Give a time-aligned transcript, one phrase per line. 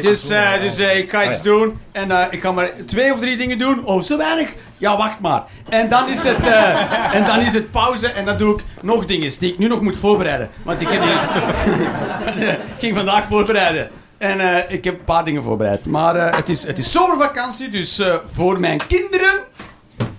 [0.00, 3.20] Dus, eh, dus eh, ik ga iets doen en eh, ik ga maar twee of
[3.20, 3.84] drie dingen doen.
[3.84, 4.54] Oh, zo weinig?
[4.78, 5.42] Ja, wacht maar.
[5.68, 9.04] En dan is het, eh, en dan is het pauze en dan doe ik nog
[9.04, 10.50] dingen die ik nu nog moet voorbereiden.
[10.62, 13.90] Want ik, heb die, ik ging vandaag voorbereiden.
[14.18, 15.86] En eh, ik heb een paar dingen voorbereid.
[15.86, 19.34] Maar eh, het, is, het is zomervakantie, dus eh, voor mijn kinderen.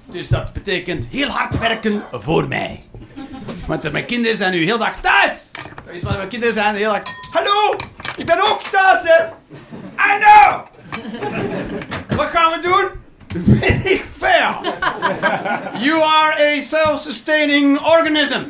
[0.06, 2.84] Dus dat betekent heel hard werken voor mij.
[3.68, 5.48] Want eh, mijn kinderen zijn nu heel dag thuis.
[5.86, 7.02] Dat is wat mijn kinderen zijn heel dag...
[7.32, 7.76] Hallo,
[8.20, 8.62] ik ben ook
[9.04, 9.26] hè.
[9.98, 10.66] I know.
[12.18, 12.92] Wat gaan we doen?
[13.84, 14.04] Ik.
[15.80, 18.42] You are a self-sustaining organism.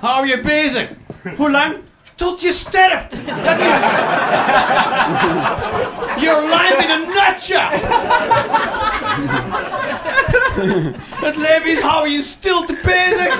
[0.00, 0.88] Hou je bezig.
[1.36, 1.74] Hoe lang?
[2.14, 3.16] Tot je sterft.
[3.44, 3.76] Dat is...
[6.16, 7.68] Your life in a nutshell.
[11.24, 13.38] Het leven is hou je in stilte bezig.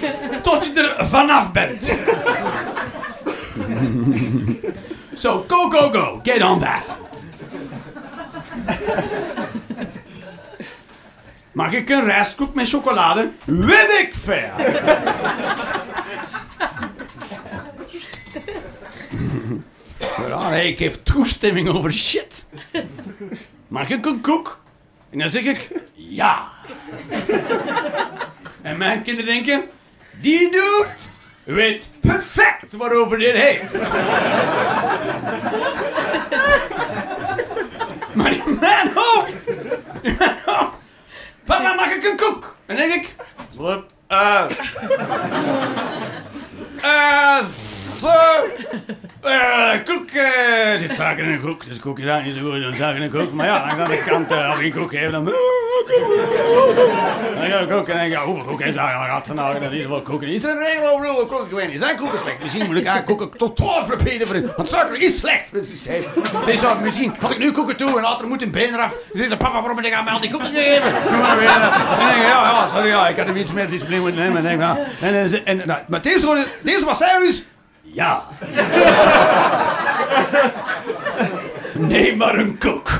[0.42, 1.90] Tot je er vanaf bent.
[5.18, 6.20] So, go, go, go.
[6.22, 6.92] Get on that.
[11.52, 13.30] Mag ik een rijstkoek met chocolade?
[13.44, 14.50] Weet ik veel.
[20.28, 22.44] Ja, nee, ik geef toestemming over shit.
[23.68, 24.60] Mag ik een koek?
[25.10, 26.48] En dan zeg ik ja.
[28.62, 29.64] En mijn kinderen denken,
[30.20, 30.86] die dude
[31.44, 33.72] weet perfect waarover dit heeft.
[38.14, 39.32] maar in mijn hoofd,
[41.44, 42.56] papa mag ik een koek?
[42.66, 43.14] En dan denk ik,
[43.54, 44.44] "Flip, eh,
[46.80, 47.44] eh,
[47.98, 48.06] zo,
[49.22, 52.50] eh, koek, eh, er zit suiker in een koek, dus koek is eigenlijk niet zo
[52.52, 53.32] goed dan suiker in een koek.
[53.32, 55.24] Maar ja, aan de andere kant, eh, als ik een koek geef, dan...
[57.34, 58.92] Dan ga ik ook en dan denk ja, hoeveel koek heeft hij?
[58.92, 60.28] Gaat er nou, dat is wel koeken.
[60.28, 61.46] Is er een regel over hoeveel koeken?
[61.46, 62.42] Ik weet niet, zijn koeken slecht?
[62.42, 65.58] Misschien moet ik aan koeken tot 12 repeaten voor het- Want suiker is slecht voor
[65.58, 66.02] het systeem.
[66.46, 68.90] Dus misschien, had ik nu koeken toe en later moet een been eraf.
[68.92, 70.90] Dan zegt de papa, waarom ben ik aan mij al die koeken gegeven?
[70.92, 71.00] Doe.
[71.12, 71.60] En
[71.98, 74.36] dan denk ja, ja, sorry, ja, ik had hem iets meer discipline moeten nemen.
[74.36, 74.78] En, denk, ja.
[75.00, 77.44] en, en, en, nou, maar het eerste, wat- het
[77.92, 78.22] ja.
[81.78, 82.90] Neem maar een koek.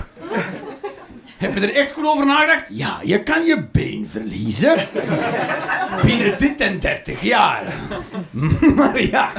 [1.36, 2.64] Heb je er echt goed over nagedacht?
[2.68, 4.76] Ja, je kan je been verliezen.
[6.04, 7.62] Binnen dit en 30 jaar.
[8.76, 9.30] Maar ja,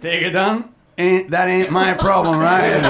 [0.00, 2.80] tegen dan, ain't, that ain't my problem, right?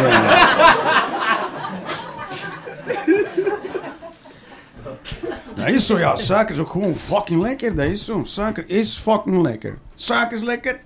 [5.55, 6.17] Dat is zo, ja.
[6.17, 7.75] Suiker is ook gewoon fucking lekker.
[7.75, 8.21] Dat is zo.
[8.25, 9.79] Suiker is fucking lekker.
[9.95, 10.81] Suiker is lekker.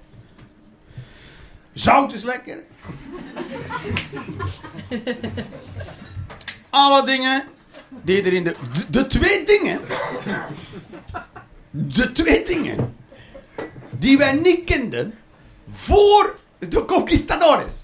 [1.75, 2.59] Zout is lekker.
[6.71, 7.45] Alle dingen
[8.03, 8.55] die er in de...
[8.73, 9.81] De, de twee dingen...
[11.71, 12.97] De twee dingen...
[13.91, 15.15] Die wij niet kenden...
[15.75, 17.75] Voor de conquistadores.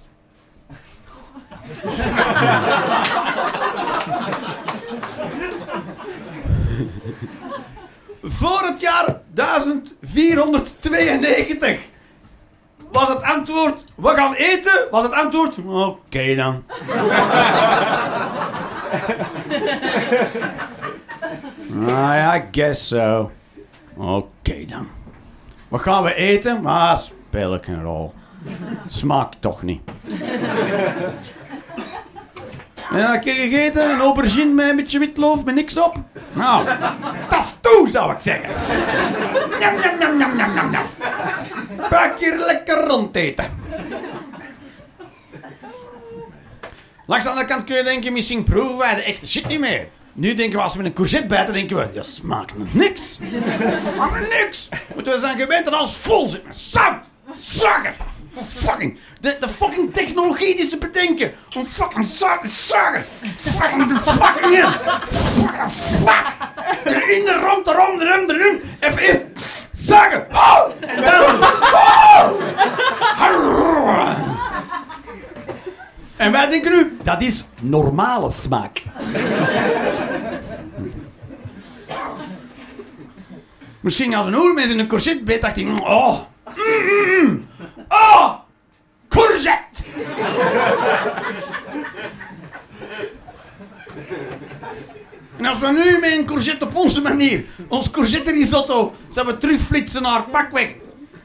[8.22, 11.89] Voor het jaar 1492
[12.92, 14.88] was het antwoord: we gaan eten.
[14.90, 16.64] Was het antwoord: oké dan.
[21.86, 23.30] Ah ja, I guess so.
[23.96, 24.88] Oké dan.
[25.68, 26.62] Wat gaan we eten?
[26.62, 28.14] Maar speel ik een rol.
[28.86, 29.80] Smaakt toch niet.
[32.90, 35.96] En dan een keer gegeten, een aubergine met een beetje witloof, met niks op.
[36.32, 36.64] Nou,
[37.28, 38.48] dat is toe, zou ik zeggen.
[39.58, 40.86] Njam, njam, njam, njam, njam, njam.
[41.78, 43.58] Een paar keer lekker rondeten.
[47.06, 49.88] Langs de andere kant kun je denken, misschien proeven wij de echte shit niet meer.
[50.12, 53.18] Nu denken we, als we een courgette bijten, denken we, dat smaakt nog niks.
[53.96, 54.68] Maar niks.
[54.94, 57.06] Want we zijn gewend dat alles vol zit met zout.
[58.46, 63.06] Fucking, de, de fucking technologie die ze bedenken om fucking suiker, suiker,
[63.38, 64.72] fucking de fucking in.
[65.06, 66.26] Fucking fuck.
[66.84, 68.60] Erin, de rond, de rond, de.
[68.80, 69.60] Even eerst.
[70.32, 70.70] Oh!
[70.80, 71.42] En dan...
[71.42, 72.40] Oh!
[76.16, 78.82] En wij denken nu, dat is normale smaak.
[83.80, 86.18] Misschien als een oermens in een courgette beet, dacht hij, mm, oh,
[86.56, 87.48] mm, mm,
[87.90, 88.34] oh,
[89.08, 89.82] courgette.
[95.36, 99.40] En als we nu met een courgette op onze manier, ons courgette risotto, zouden we
[99.40, 100.74] terugflitsen naar pakweg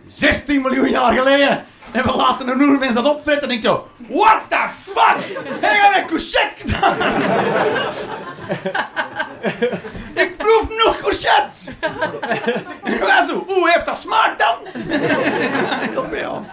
[0.08, 1.66] 16 miljoen jaar geleden.
[1.92, 5.38] En we laten een oermens dat opfretten, denk je, what the fuck?
[5.62, 6.98] Heb je met courgette gedaan?
[10.14, 11.72] Ik proef nog courgette.
[12.84, 14.84] En wij zo, hoe heeft dat smaak dan?
[15.92, 16.46] Heel veel.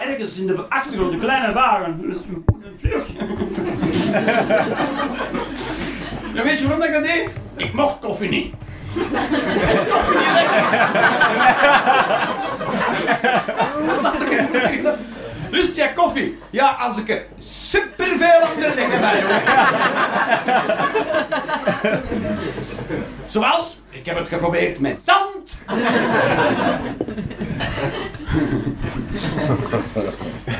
[0.00, 2.00] ergens in de achtergrond een kleine wagen.
[2.00, 3.06] Dus een poen en vlug.
[6.34, 7.28] Ja, weet je waarom ik dat deed?
[7.56, 8.54] Ik mocht koffie niet.
[8.94, 10.64] Ik vond koffie niet lekker.
[13.98, 14.94] Snap je?
[15.50, 16.38] Lust jij koffie?
[16.50, 19.30] Ja, als ik er superveel andere dingen bij doe.
[23.26, 24.04] Zoals, ik
[24.78, 25.58] met zand.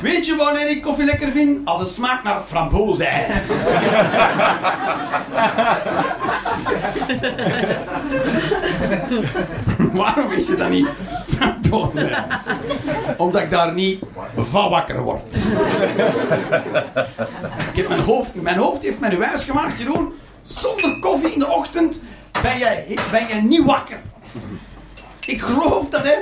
[0.02, 1.66] Weet je wanneer ik koffie lekker vind?
[1.66, 3.48] Als het smaakt naar frambozenijs.
[9.92, 10.88] Waarom weet je dat niet?
[11.26, 12.42] Frambozenijs.
[13.16, 14.02] Omdat ik daar niet
[14.36, 15.36] van wakker word.
[17.72, 20.12] ik heb mijn hoofd, mijn hoofd heeft mij wijs gemaakt, Jeroen.
[20.42, 22.00] Zonder koffie in de ochtend
[22.42, 24.00] ben jij, ben jij niet wakker.
[25.26, 26.14] Ik geloof dat, hè.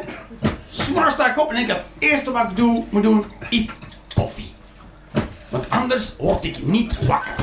[0.71, 1.85] S'morgens sta ik op en denk ik,
[2.49, 3.67] ik doe, moet doen, is
[4.15, 4.53] koffie.
[5.49, 7.35] Want anders word ik niet wakker.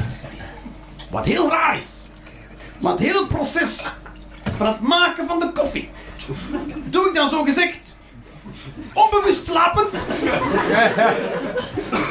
[1.11, 1.95] Wat heel raar is.
[2.79, 3.85] Want heel het proces
[4.57, 5.89] van het maken van de koffie,
[6.85, 7.95] doe ik dan zo gezegd
[8.93, 9.89] onbewust slapend.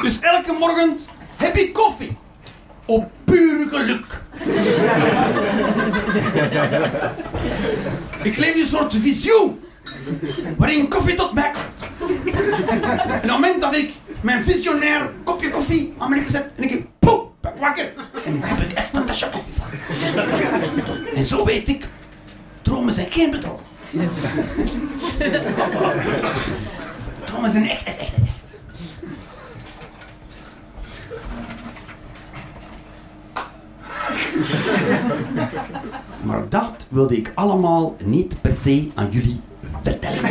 [0.01, 0.97] Dus elke morgen
[1.35, 2.17] heb ik koffie.
[2.85, 4.21] Op puur geluk.
[8.23, 9.59] Ik leef in een soort visioen.
[10.57, 12.09] Waarin koffie tot mij komt.
[13.07, 16.51] En op het moment dat ik mijn visionair kopje koffie aan mijn lippen zet.
[16.55, 17.93] En ik denk, poep, ben ik wakker.
[18.25, 19.65] En dan heb ik echt een tasje koffie van.
[21.15, 21.87] En zo weet ik,
[22.61, 23.59] dromen zijn geen bedrog.
[27.23, 28.25] Dromen zijn echt, echt, echt, echt.
[36.21, 39.41] Maar dat wilde ik allemaal niet per se aan jullie
[39.83, 40.25] vertellen.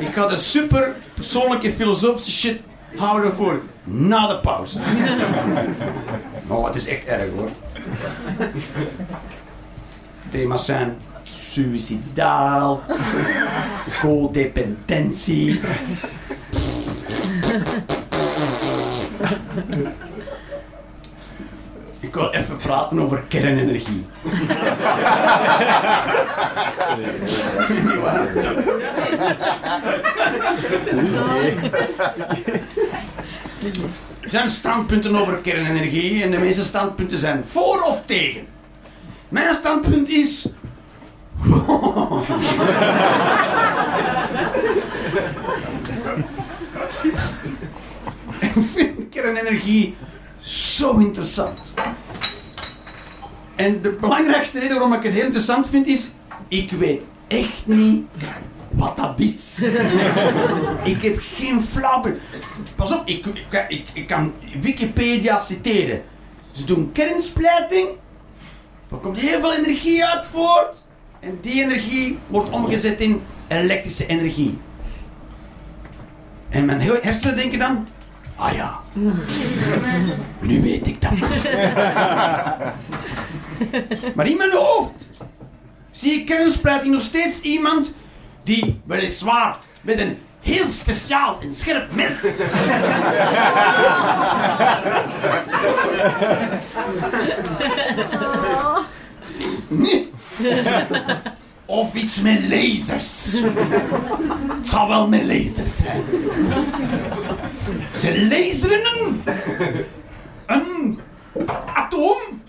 [0.00, 2.60] Ik ga de super persoonlijke filosofische shit
[2.96, 4.78] houden voor na de pauze.
[6.46, 7.48] Oh, het is echt erg hoor.
[10.30, 12.82] Thema's zijn suicidaal,
[14.00, 15.60] codependentie.
[22.10, 24.06] Ik wil even praten over kernenergie.
[34.20, 38.46] Er zijn standpunten over kernenergie en de meeste standpunten zijn voor of tegen.
[39.28, 40.46] Mijn standpunt is.
[48.40, 49.96] Ik vind kernenergie
[50.50, 51.72] zo interessant.
[53.56, 56.10] En de belangrijkste reden waarom ik het heel interessant vind is,
[56.48, 58.06] ik weet echt niet
[58.70, 59.58] wat dat is.
[60.94, 62.04] ik heb geen flauw.
[62.76, 63.26] Pas op, ik,
[63.68, 66.02] ik, ik, kan Wikipedia citeren.
[66.52, 67.88] Ze doen kernsplijting,
[68.90, 70.82] er komt heel veel energie uit voort
[71.20, 74.58] en die energie wordt omgezet in elektrische energie.
[76.48, 77.88] En mijn hersenen denken dan,
[78.40, 78.80] ah ja,
[80.40, 81.10] nu weet ik dat.
[84.14, 85.06] maar in mijn hoofd
[85.90, 87.92] zie ik kernsplijting nog steeds iemand
[88.42, 92.22] die weliswaar met een heel speciaal en scherp mes
[99.68, 100.10] Nee.
[101.70, 103.32] Of iets met lasers.
[104.58, 106.02] Het zal wel met lasers zijn.
[107.94, 109.22] Ze laseren een,
[110.46, 110.98] een
[111.74, 112.42] atoom.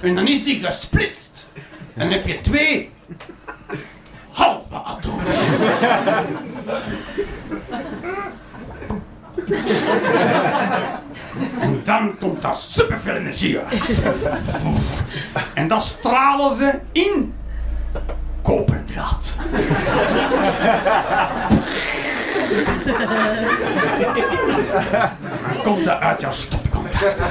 [0.00, 1.46] En dan is die gesplitst.
[1.94, 2.90] En dan heb je twee
[4.30, 5.24] halve atomen.
[11.60, 14.02] En dan komt daar superveel energie uit.
[15.54, 17.34] En dan stralen ze in
[18.42, 19.36] koperdraad.
[25.62, 27.22] Komt dat uit jouw stopcontact.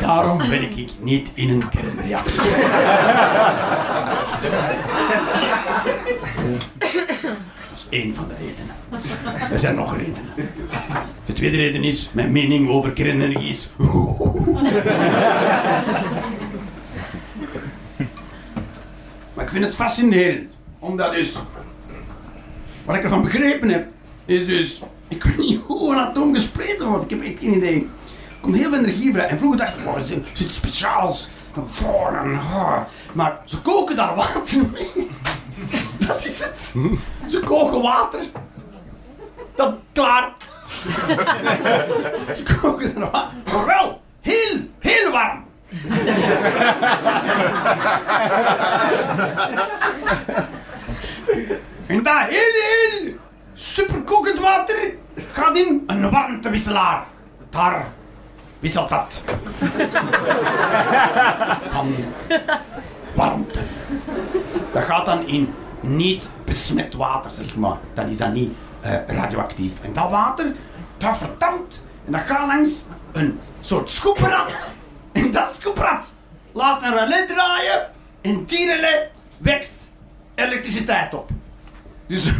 [0.00, 2.44] Daarom werk ik niet in een kernreactor
[7.92, 8.74] één van de redenen.
[9.52, 10.32] Er zijn nog redenen.
[11.26, 13.68] De tweede reden is, mijn mening over kernenergie is...
[19.34, 20.50] maar ik vind het fascinerend.
[20.78, 21.36] Omdat dus...
[22.84, 23.86] Wat ik ervan begrepen heb,
[24.24, 24.82] is dus...
[25.08, 27.04] Ik weet niet hoe een atoom gespleten wordt.
[27.04, 27.88] Ik heb echt geen idee.
[28.28, 29.26] Er komt heel veel energie vrij.
[29.26, 31.28] En vroeger dacht ik, oh, er zit speciaals...
[31.70, 32.76] van haar.
[32.76, 32.82] Ah.
[33.12, 35.08] Maar ze koken daar water mee.
[36.06, 36.72] Dat is het.
[37.26, 38.20] Ze koken water.
[39.54, 40.32] Dat, klaar.
[42.36, 43.38] Ze koken daar water.
[43.52, 45.44] Maar wel, heel, heel warm.
[51.86, 53.14] En dat heel, heel
[53.52, 54.94] superkokend water
[55.32, 57.04] gaat in een warmtewisselaar.
[57.50, 57.86] Daar
[58.58, 59.22] wisselt dat.
[61.70, 61.94] Van
[63.14, 63.60] warmte.
[64.72, 67.76] Dat gaat dan in niet besmet water, zeg maar.
[67.94, 69.72] Dat is dan niet eh, radioactief.
[69.82, 70.54] En dat water,
[70.96, 71.84] dat verdampt.
[72.06, 72.70] En dat gaat langs
[73.12, 74.70] een soort schoeprad.
[75.12, 76.12] En dat schoeprad
[76.52, 77.90] laat een relais draaien.
[78.20, 79.08] En die relais
[79.38, 79.70] wekt
[80.34, 81.30] elektriciteit op.
[82.06, 82.24] Dus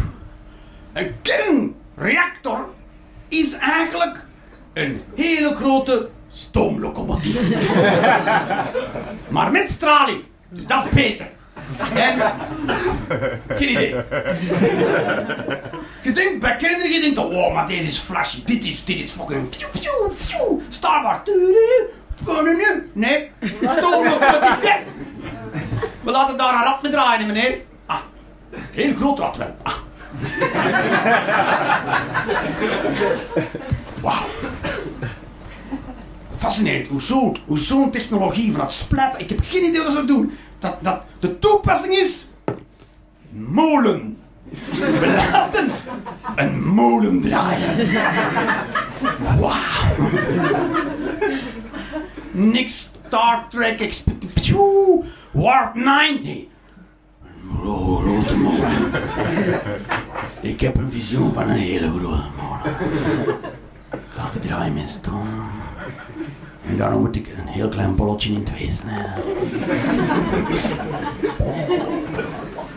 [0.93, 2.69] een kernreactor
[3.29, 4.25] is eigenlijk
[4.73, 7.41] een hele grote stoomlocomotief.
[9.29, 10.25] maar met straling.
[10.49, 11.31] Dus dat is beter.
[11.95, 12.23] En,
[13.49, 13.95] geen idee.
[16.03, 18.43] Je denkt bij kernenergie, je denkt, oh, maar deze is flashy.
[18.45, 20.61] Dit is, dit is fucking piu, piu, piu.
[20.69, 21.19] Star Wars.
[22.93, 23.31] Nee,
[23.79, 24.63] stoomlocomotief.
[24.63, 24.79] ja.
[26.03, 27.61] We laten daar een rad mee draaien, meneer.
[27.87, 28.01] Ah,
[28.71, 29.57] heel groot rad wel.
[29.63, 29.75] Ah.
[34.03, 34.25] Wauw.
[36.37, 36.87] Fascinerend
[37.47, 39.21] hoe zo'n technologie van het splijten.
[39.21, 40.39] Ik heb geen idee wat ze doen.
[40.63, 42.27] Dat, dat de toepassing is.
[43.31, 44.17] Molen.
[44.71, 45.71] We laten
[46.37, 47.93] een molen draaien.
[49.39, 50.11] Wauw.
[52.31, 55.05] Niks Star Trek Expedition.
[55.33, 56.23] Warp 9.
[56.23, 56.49] Nee.
[57.25, 58.91] Een gro- grote molen.
[60.41, 63.39] Ik heb een visioen van een hele grote molen.
[64.23, 64.77] Laat het draaien.
[66.69, 69.13] En daarom moet ik een heel klein bolletje in twee snijden.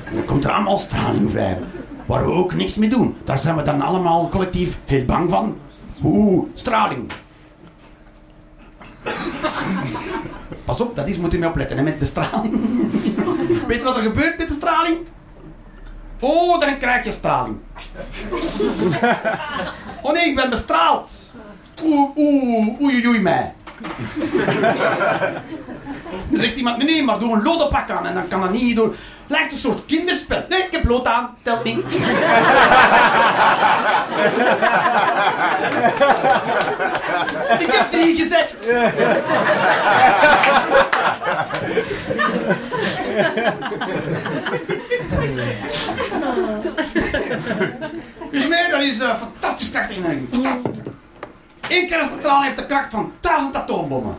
[0.06, 1.60] En dan komt er allemaal straling vrij.
[2.06, 3.16] Waar we ook niks mee doen.
[3.24, 5.58] Daar zijn we dan allemaal collectief heel bang van.
[6.04, 7.12] Oeh, straling.
[10.66, 12.60] Pas op, dat is, moet u mee opletten met de straling.
[13.68, 14.98] Weet je wat er gebeurt met de straling?
[16.20, 17.58] Oh, dan krijg je straling.
[20.02, 21.32] Oh nee, ik ben bestraald.
[21.84, 22.18] Oeh,
[22.82, 23.54] oei, oei, mij.
[26.30, 28.96] Dan zegt iemand, nee, maar doe een lodenpak aan en dan kan dat niet door.
[29.28, 30.46] Lijkt een soort kinderspel.
[30.50, 31.78] Nee, ik heb lood aan, telt niet.
[37.66, 38.56] ik heb drie gezegd.
[48.32, 50.28] Dus nee, dat is eh, fantastisch krachtige energie.
[50.32, 50.82] Fantastisch.
[51.70, 54.18] Eén kerncentrale heeft de kracht van duizend atoombommen.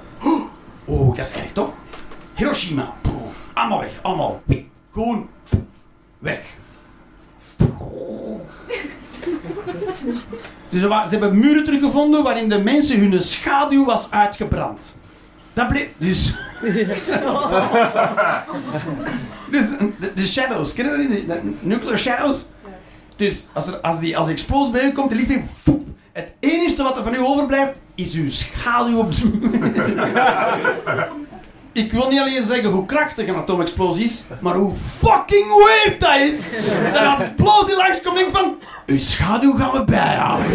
[0.85, 1.73] Oh, dat is erg toch?
[2.35, 2.95] Hiroshima.
[3.55, 4.41] Allemaal weg, allemaal.
[4.97, 5.29] Gewoon
[6.19, 6.41] weg.
[10.69, 14.97] Dus ze hebben muren teruggevonden waarin de mensen hun schaduw was uitgebrand.
[15.53, 15.89] Dat bleef.
[15.97, 16.35] Dus.
[19.51, 21.27] dus de, de shadows, kennen jullie die?
[21.27, 22.45] De nuclear shadows?
[23.17, 25.43] Dus als, er, als die als explosies bij u komt, de liefde.
[26.13, 29.31] Het enige wat er van u overblijft, is uw schaduw op de
[31.77, 36.17] Ik wil niet alleen zeggen hoe krachtig een atoomexplosie is, maar hoe fucking weird dat
[36.17, 36.35] is.
[36.93, 38.59] Dat een explosie langskomt en denk van...
[38.87, 40.51] Uw schaduw gaan we bijhouden.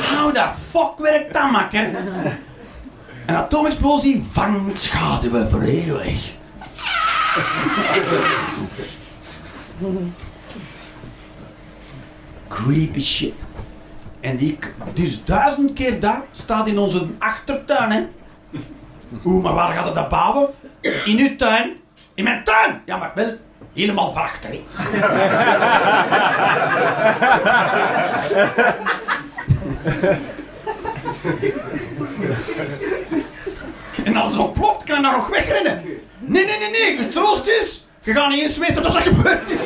[0.00, 1.88] How the fuck werkt dat, makker?
[3.26, 6.32] Een atoomexplosie vangt schaduwen voor eeuwig.
[12.48, 13.34] Creepy shit.
[14.20, 14.58] En die,
[14.92, 18.06] dus duizend keer dat staat in onze achtertuin, hè.
[19.24, 20.48] Oeh, maar waar gaat het dat bouwen?
[21.04, 21.76] In uw tuin?
[22.14, 22.82] In mijn tuin?
[22.86, 23.32] Ja, maar wel
[23.74, 24.64] helemaal van achter, hè.
[34.04, 35.82] En als het ontploft, kan je nog wegrennen.
[36.18, 36.96] Nee, nee, nee, nee.
[36.98, 39.60] Je troost is, je gaat niet eens weten dat dat gebeurd is.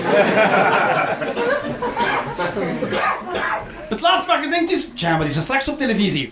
[3.89, 6.31] Het laatste wat je denkt is, tja, wat is er straks op televisie?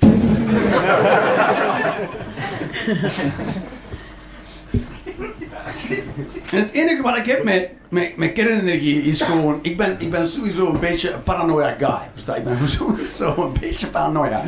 [6.45, 9.59] Het enige wat ik heb met, met, met kernenergie is gewoon...
[9.63, 11.99] Ik ben, ik ben sowieso een beetje een paranoia guy.
[12.13, 12.35] Versta?
[12.35, 14.43] Ik ben sowieso een beetje paranoia.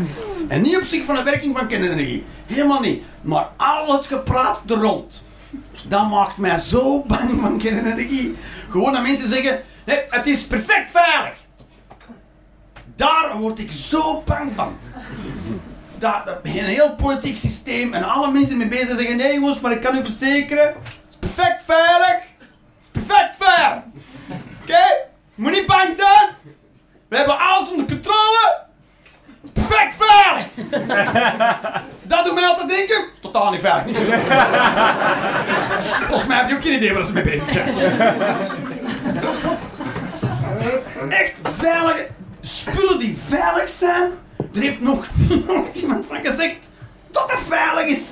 [0.49, 2.25] En niet op zich van de werking van kernenergie.
[2.47, 3.03] Helemaal niet.
[3.21, 5.25] Maar al het gepraat er rond.
[5.89, 8.37] Dat maakt mij zo bang van kernenergie.
[8.69, 11.39] Gewoon dat mensen zeggen, nee, het is perfect veilig.
[12.97, 14.77] Daar word ik zo bang van.
[16.01, 19.61] Dat, dat een heel politiek systeem en alle mensen ermee bezig zijn zeggen, nee jongens,
[19.61, 20.75] maar ik kan u verzekeren, het
[21.09, 22.19] is perfect veilig.
[22.93, 23.83] Het is perfect veilig.
[24.63, 24.83] Oké?
[25.35, 26.29] Moet niet bang zijn.
[27.09, 28.59] We hebben alles onder controle.
[29.43, 30.47] Het is perfect veilig.
[32.03, 33.85] Dat doet mij altijd denken, het is totaal niet veilig.
[33.85, 34.27] Niks te zeggen.
[36.07, 37.75] Volgens mij heb je ook geen idee waar ze mee bezig zijn.
[41.09, 42.09] Echt veilige
[42.41, 44.11] spullen die veilig zijn.
[44.55, 45.07] Er heeft nog
[45.47, 46.57] nog iemand van gezegd
[47.11, 48.03] dat het veilig is.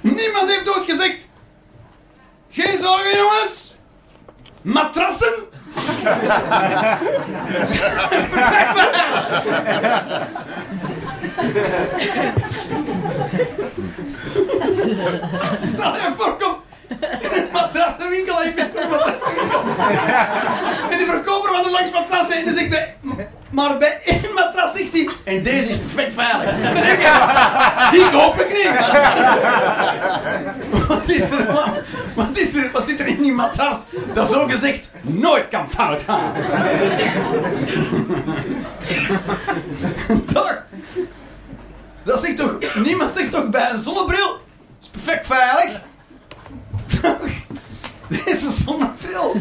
[0.00, 1.28] Niemand heeft ooit gezegd.
[2.50, 3.74] Geen zorgen jongens.
[4.62, 5.34] Matrassen.
[15.64, 16.56] Stel je voor, kom.
[17.78, 19.60] In ik ben een matrassenwinkel.
[20.90, 22.36] En die verkoper van de langs matrassen.
[22.36, 22.96] En dan zegt bij,
[23.50, 26.54] maar bij één matras zegt hij, en deze is perfect veilig.
[26.92, 26.98] Ik,
[27.90, 28.70] die koop ik niet.
[30.86, 31.68] Wat is er, wat,
[32.14, 33.78] wat is er, wat zit er in die matras
[34.12, 36.32] dat zo gezegd nooit kan fout gaan?
[40.34, 40.62] Toch?
[42.02, 44.40] Dat zegt toch, niemand zegt toch bij een zonnebril,
[44.80, 45.80] is perfect veilig.
[48.24, 49.36] Deze zonnebril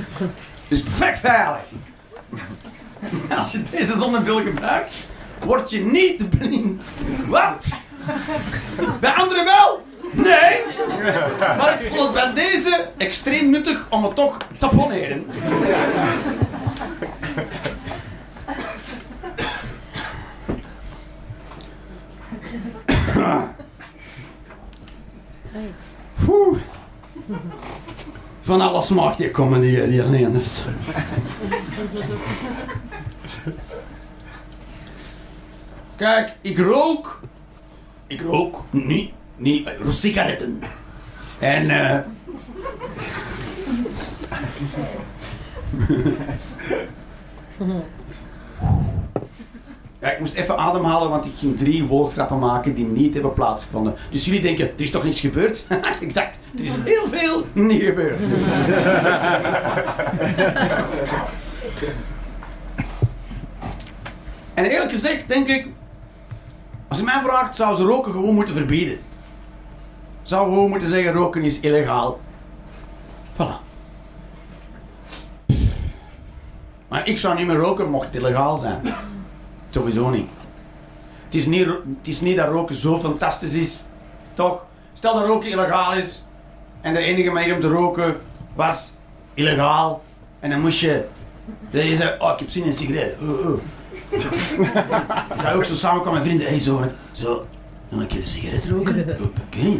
[0.68, 1.62] is perfect veilig.
[3.38, 4.94] Als je deze zonnebril gebruikt,
[5.46, 6.92] word je niet blind.
[7.28, 7.66] Wat?
[9.00, 9.86] Bij anderen wel?
[10.12, 10.64] Nee.
[11.58, 15.26] Maar ik vond het bij deze extreem nuttig om het toch te poneren.
[26.28, 26.60] Oeh.
[28.48, 30.64] Van alles mag die komen die, die alleen is.
[35.96, 37.22] Kijk, ik rook.
[38.08, 40.62] Ik rook niet, niet, uh, sigaretten.
[41.40, 42.00] En eh.
[50.00, 53.96] Ja, ik moest even ademhalen, want ik ging drie woordgrappen maken die niet hebben plaatsgevonden.
[54.10, 55.64] Dus jullie denken, er is toch niets gebeurd?
[56.02, 58.20] exact, er is heel veel niet gebeurd.
[64.54, 65.68] en eerlijk gezegd denk ik,
[66.88, 69.00] als je mij vraagt, zou ze roken gewoon moeten verbieden.
[70.22, 72.20] Zou gewoon moeten zeggen, roken is illegaal.
[73.34, 73.66] Voilà.
[76.88, 78.82] Maar ik zou niet meer roken, mocht het illegaal zijn.
[79.78, 80.12] Sowieso.
[81.26, 83.82] Het is niet, het is niet dat roken zo fantastisch is.
[84.34, 84.66] Toch?
[84.94, 86.24] Stel dat roken illegaal is.
[86.82, 88.18] En de enige manier om te roken
[88.56, 88.92] was
[89.34, 90.04] illegaal.
[90.40, 91.06] En dan moest je...
[91.70, 93.18] Dat je zei, oh ik heb zin in een sigaret.
[93.22, 93.60] Oh, oh.
[95.30, 96.48] Dan ga je ook zo samenkomen met vrienden.
[96.48, 97.46] Hey, zo, zo.
[97.90, 99.18] Nog een keer een sigaret roken?
[99.20, 99.80] Oh, ik.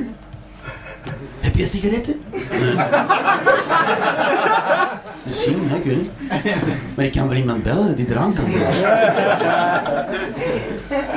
[1.40, 2.22] Heb je sigaretten?
[2.32, 2.76] Nee.
[5.26, 6.12] Misschien, hè, ik weet niet.
[6.96, 8.60] Maar ik kan wel iemand bellen die eraan kan komen.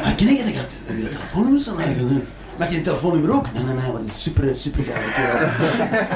[0.03, 0.55] Maar ken je dat ik
[0.87, 2.25] dat je dat telefoonnummer zou eigenlijk?
[2.59, 3.53] Mag je een telefoonnummer ook?
[3.53, 4.85] Nee, nee, nee, want het is super, super.
[4.85, 5.49] Die kerel-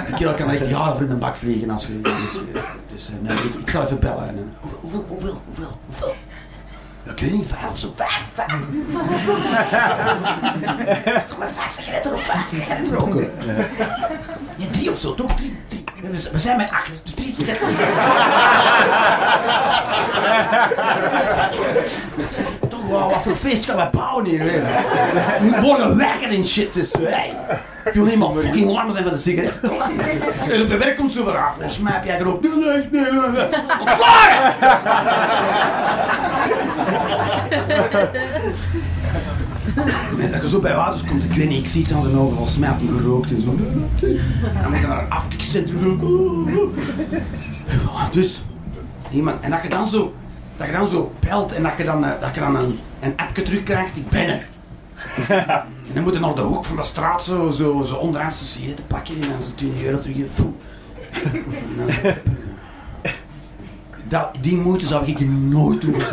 [0.06, 2.00] Die kerel kan echt jaren voor in de bak vliegen als je...
[2.00, 2.12] Dus,
[2.54, 2.60] eh,
[2.92, 4.28] dus eh, nee, ik, ik zal even bellen.
[4.28, 6.14] En, eh, hoeveel, hoeveel, hoeveel,
[7.04, 8.50] ik weet niet, vijf of zo, vijf, vijf.
[11.28, 13.30] Ga maar vijf sigaretten of vijf sigaretten roken.
[14.56, 15.32] Ja, drie of zo, toch?
[15.34, 15.84] Drie, drie.
[16.10, 17.76] We zijn- We zijn met acht, dus drie sigaretten.
[22.88, 24.62] Wel wat voor feest gaan wij bouwen hier weer.
[25.42, 27.37] Moet morgen werken en shit, dus hey.
[27.85, 29.61] Ik wil helemaal fucking lam zijn van de sigaret.
[30.51, 31.53] En op je werk komt zo weer af.
[31.53, 32.42] Volgens mij heb jij gerookt.
[32.42, 33.44] Nee, nee, nee, nee.
[33.81, 34.55] Ontslagen!
[40.20, 42.18] En dat je zo bij ouders komt, ik weet niet, ik zie iets aan zijn
[42.18, 43.49] ogen, volgens mij had gerookt en zo.
[43.49, 46.01] En dan moet je naar een afkikcentrum
[48.11, 48.42] Dus,
[49.11, 50.14] iemand, en dat je dan zo,
[50.56, 53.16] dat je dan zo belt en dat je dan, eh, dat je dan een, een
[53.16, 54.46] appje terugkrijgt, ik ben er.
[55.86, 58.46] En dan moet je nog de hoek van de straat zo, zo, zo onderaan zo'n
[58.46, 60.16] sigaretten pakken en dan zo 20 euro terug.
[60.16, 60.28] En
[64.08, 65.94] Dat, die moeite zou ik nooit doen.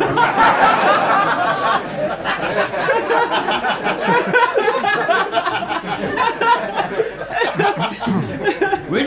[8.88, 9.06] Weet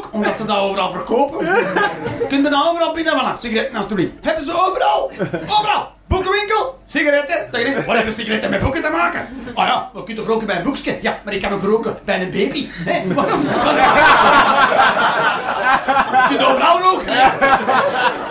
[0.00, 1.46] je omdat ik ze dat overal verkopen.
[1.46, 4.12] Er nou overal binnen van sigaretten alstublieft.
[4.20, 5.10] Hebben ze overal?
[5.58, 5.90] Overal!
[6.12, 7.48] Boekenwinkel, Sigaretten?
[7.50, 9.28] Denkt, wat hebben sigaretten met boeken te maken?
[9.54, 10.98] Ah ja, we kunnen toch roken bij een boekje?
[11.00, 12.68] Ja, maar ik kan ook roken bij een baby.
[12.70, 13.02] Hè?
[13.14, 13.42] Waarom?
[13.42, 13.48] Je
[16.28, 17.12] kunt overal roken.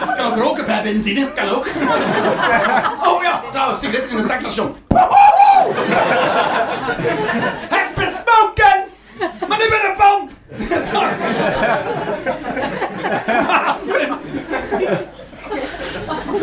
[0.10, 1.68] Ik kan ook roken bij benzine, kan ook.
[3.04, 4.76] Oh ja, trouwens, sigaretten in een tankstation.
[7.70, 8.84] Heb besmoken!
[9.48, 10.32] Maar niet met een pomp!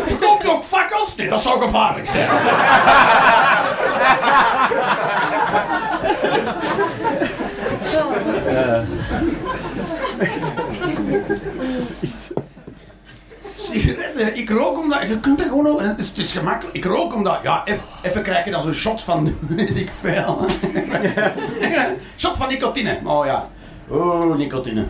[0.05, 1.15] Verkoop ook fakkels?
[1.15, 2.29] Nee, dat zou gevaarlijk zijn.
[13.57, 15.07] Sigaretten, ik rook omdat...
[15.07, 15.87] Je kunt er gewoon over...
[15.87, 16.75] Het is, het is gemakkelijk.
[16.75, 17.39] Ik rook omdat...
[17.43, 17.63] Ja,
[18.01, 19.37] even krijg je dan zo'n shot van...
[19.49, 20.45] Weet ik veel.
[22.17, 22.99] shot van nicotine.
[23.03, 23.49] Oh ja.
[23.89, 24.85] Oh, nicotine.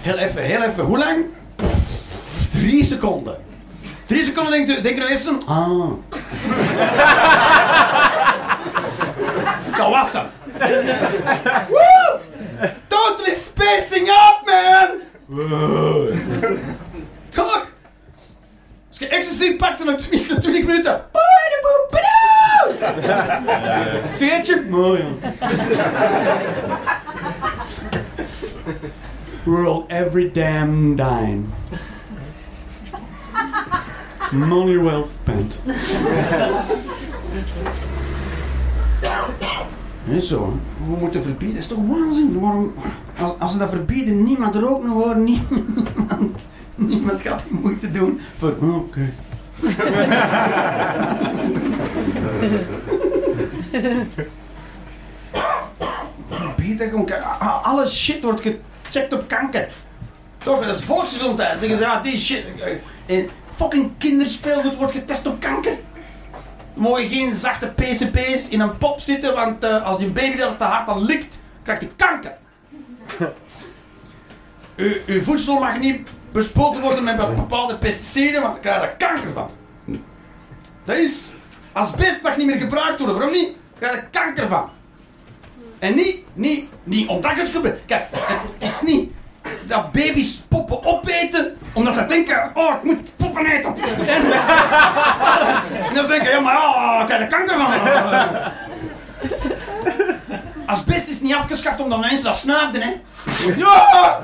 [0.00, 0.84] Heel even, heel even.
[0.84, 1.24] Hoe lang?
[2.52, 3.36] Drie seconden.
[4.04, 5.46] Drie seconden denk je, denk nou eerst aan...
[5.46, 5.90] Ah.
[9.76, 10.26] Dat was hem.
[11.68, 12.20] Woo!
[12.86, 15.00] Totally spacing up, man!
[17.28, 17.66] Toch?
[18.88, 21.02] Als je ecstasy pakt, dan tenminste 20 minuten.
[24.12, 24.64] Sigaretje?
[24.70, 25.04] Oh ja.
[29.44, 31.42] World every damn dime.
[34.32, 35.58] Money well spent.
[40.08, 40.58] Is zo.
[40.88, 41.54] We moeten verbieden.
[41.54, 42.40] Dat is toch waanzin?
[42.40, 42.72] Waarom,
[43.18, 45.16] als, als ze dat verbieden, niemand ook nog hoor.
[45.24, 48.54] Niemand, niemand gaat die moeite doen voor.
[48.60, 49.12] Oké.
[56.28, 57.10] Verbieden gewoon.
[57.62, 59.68] Alle shit wordt gecheckt op kanker.
[60.38, 61.60] Toch, dat is volksgezondheid.
[61.60, 62.44] Zeggen ze, ja, die shit.
[63.06, 65.72] En fucking kinderspeelgoed wordt getest op kanker.
[65.72, 65.78] Er
[66.80, 70.64] mogen geen zachte PCB's in een pop zitten, want eh, als die baby dat te
[70.64, 72.32] hard dan likt, krijgt hij kanker.
[74.76, 78.96] uw, uw voedsel mag niet bespoten worden met bepaalde pesticiden, want dan krijg je er
[78.96, 79.50] kanker van.
[80.84, 81.32] Dat is...
[81.72, 83.48] Asbest mag niet meer gebruikt worden, waarom niet?
[83.78, 84.70] Daar krijg je er kanker van.
[85.78, 87.80] En niet, niet, niet omdat je het gebeurt.
[87.86, 88.02] Kijk,
[88.58, 89.10] het is niet
[89.66, 93.76] dat baby's poppen opeten, omdat ze denken, oh, ik moet poppen eten.
[94.06, 94.32] En,
[95.88, 97.72] en dan denken, ja, maar ja, ik krijg er kanker van.
[100.66, 102.92] Asbest is niet afgeschaft omdat mensen dat snuifden, hè.
[103.56, 104.20] Ja!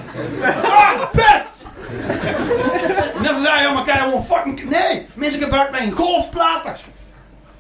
[0.63, 1.50] Asbest!
[3.17, 4.71] En dan ze zeggen, ja, maar krijg je gewoon fucking...
[4.71, 6.77] Nee, mensen gebruiken dat in golfplaten.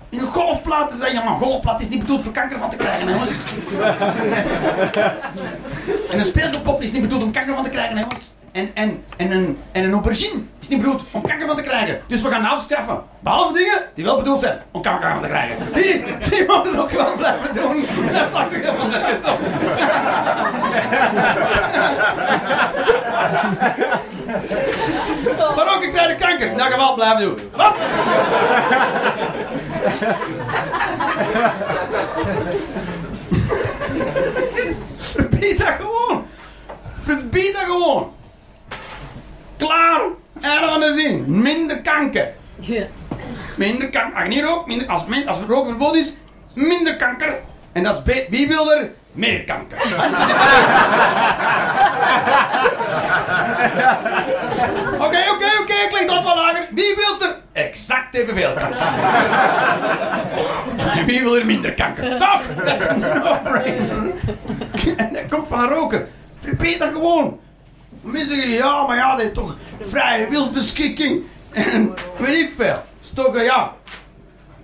[0.08, 2.76] In een golfplaat zeggen, ja, maar een golfplaat is niet bedoeld voor kanker van te
[2.76, 3.30] krijgen, jongens.
[6.10, 8.32] En een speelgoedpop is niet bedoeld om kanker van te krijgen, jongens.
[8.52, 12.00] En, en, en, een, en een aubergine is niet bedoeld om kanker van te krijgen.
[12.06, 13.02] Dus we gaan afschaffen.
[13.20, 15.56] Behalve dingen die wel bedoeld zijn om kanker van te krijgen.
[15.72, 17.86] Die, die moeten ook gewoon blijven doen.
[18.12, 18.70] Dat dacht ik.
[25.56, 26.50] Maar ook ik krijg de kanker.
[26.50, 27.38] Dat gaan we wel blijven doen.
[27.56, 27.74] Wat?
[34.96, 36.26] Verbied dat gewoon.
[37.02, 38.12] Verbied dat gewoon.
[39.56, 40.00] Klaar.
[40.40, 41.42] Einde van de zin.
[41.42, 42.28] Minder kanker.
[42.58, 42.86] Ja.
[43.56, 44.14] Minder kanker.
[44.14, 46.14] Als je niet rookt, minder, als, als roken verboden is,
[46.54, 47.38] minder kanker.
[47.72, 48.90] En dat is wie wil er?
[49.12, 49.78] Meer kanker.
[55.00, 56.68] Oké, oké, oké, ik leg dat wel lager.
[56.74, 58.80] Wie wil er exact evenveel kanker?
[60.98, 62.18] En wie wil er minder kanker?
[62.18, 62.42] Toch?
[62.64, 64.12] Dat is een no-brainer.
[64.96, 66.08] En dat komt van een roker.
[66.40, 67.40] Verbeet dat gewoon.
[68.00, 71.22] Mensen zeggen, ja, maar ja, dat is toch vrije wilsbeschikking.
[71.52, 72.82] En weet ik veel.
[73.02, 73.72] Stokken, ja.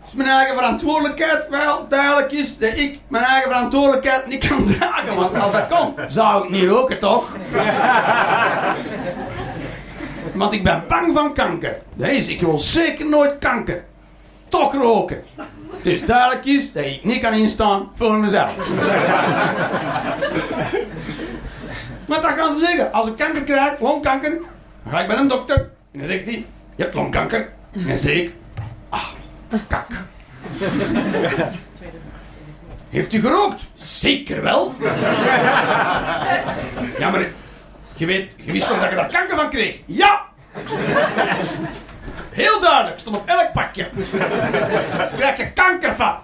[0.07, 1.49] Is mijn eigen verantwoordelijkheid.
[1.49, 5.17] Wel, duidelijk is dat ik mijn eigen verantwoordelijkheid niet kan dragen.
[5.17, 7.37] Want als dat kon, zou ik niet roken, toch?
[10.35, 11.79] Want ik ben bang van kanker.
[11.97, 13.85] Is, ik wil zeker nooit kanker.
[14.49, 15.23] Toch roken.
[15.83, 18.53] Dus duidelijk is dat ik niet kan instaan voor mezelf.
[22.07, 22.93] Maar dat gaan ze zeggen.
[22.93, 24.31] Als ik kanker krijg, longkanker,
[24.83, 25.57] dan ga ik bij een dokter.
[25.93, 26.45] En dan zegt hij,
[26.77, 27.53] je hebt longkanker.
[27.73, 28.33] En dan zeg ik,
[28.89, 29.09] ah,
[29.67, 29.87] kak.
[32.91, 33.67] Heeft u gerookt?
[33.75, 34.75] Zeker wel.
[36.99, 37.27] Ja, maar
[37.95, 39.81] je, weet, je wist toch dat je daar kanker van kreeg?
[39.85, 40.25] Ja!
[42.31, 43.89] Heel duidelijk, stond op elk pakje.
[45.17, 46.15] Krijg je kanker van.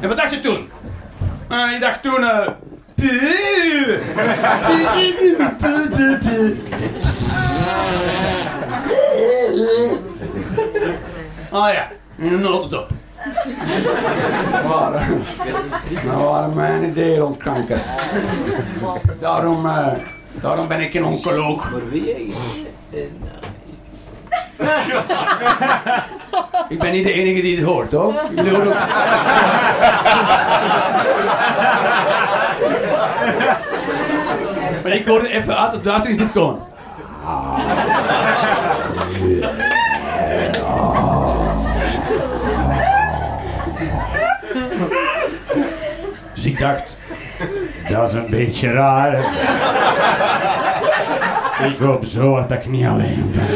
[0.00, 0.70] En wat dacht je toen?
[1.48, 2.26] Eh, je dacht toen...
[2.94, 3.44] puh.
[11.50, 12.90] Ah ja, in een notendop.
[14.68, 15.08] Waar,
[16.04, 17.82] nou waren mijn ideeën ontkankerd.
[19.20, 19.86] Daarom, eh,
[20.30, 21.72] daarom ben ik een oncoloog.
[26.68, 28.14] Ik ben niet de enige die het hoort, hoor.
[28.34, 28.74] Jullie horen ook...
[34.82, 36.62] Maar ik hoorde even uit het duister is dit komen.
[46.44, 46.98] Dus ik dacht,
[47.88, 49.18] dat is een beetje raar.
[51.70, 53.46] Ik hoop zo dat ik niet alleen ben.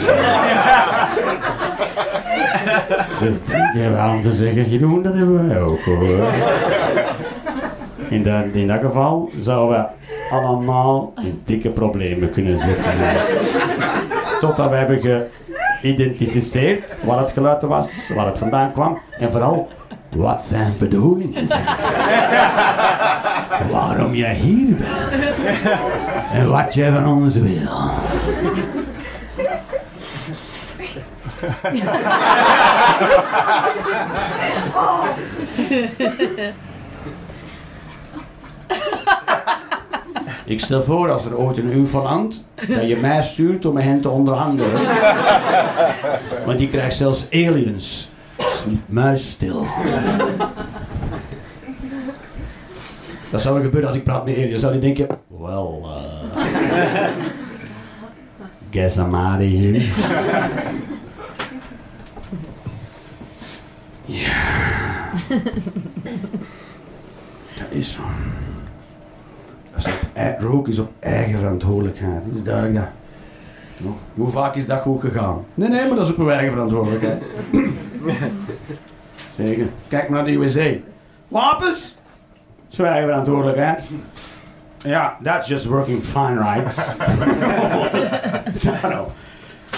[3.21, 6.33] Dus denk je aan te zeggen, Jeroen, dat hebben wij ook hoor.
[8.09, 9.87] In dat, in dat geval zouden we
[10.35, 12.93] allemaal in dikke problemen kunnen zitten.
[14.41, 15.29] Totdat we hebben
[15.81, 19.69] geïdentificeerd wat het geluid was, waar het vandaan kwam en vooral
[20.11, 21.65] wat zijn bedoelingen zijn.
[23.73, 24.91] Waarom je hier bent
[26.33, 27.91] en wat je van ons wil.
[40.45, 43.85] Ik stel voor als er ooit een UFO landt, dat je mij stuurt om met
[43.85, 44.81] hen te onderhandelen.
[46.47, 48.11] Want die krijgt zelfs aliens.
[48.87, 49.67] Muisstil.
[53.31, 54.61] Dat zou er gebeuren als ik praat met aliens.
[54.61, 57.09] Zou die denken, well, uh,
[58.71, 59.85] guess I'm out of here.
[64.05, 65.11] Ja.
[67.59, 68.01] Dat is zo.
[69.71, 72.25] Dat is op, ei- rook is op eigen verantwoordelijkheid.
[72.25, 72.87] Dat is duidelijk
[74.15, 75.45] Hoe vaak is dat goed gegaan?
[75.55, 77.23] Nee, nee, maar dat is op uw eigen verantwoordelijkheid.
[79.39, 79.67] Zeker.
[79.89, 80.71] Kijk maar naar de USA.
[81.29, 81.97] Wapens?
[82.69, 83.89] Zijn eigen verantwoordelijkheid.
[84.79, 86.75] Ja, that's just working fine, right?
[88.63, 89.07] Daarom.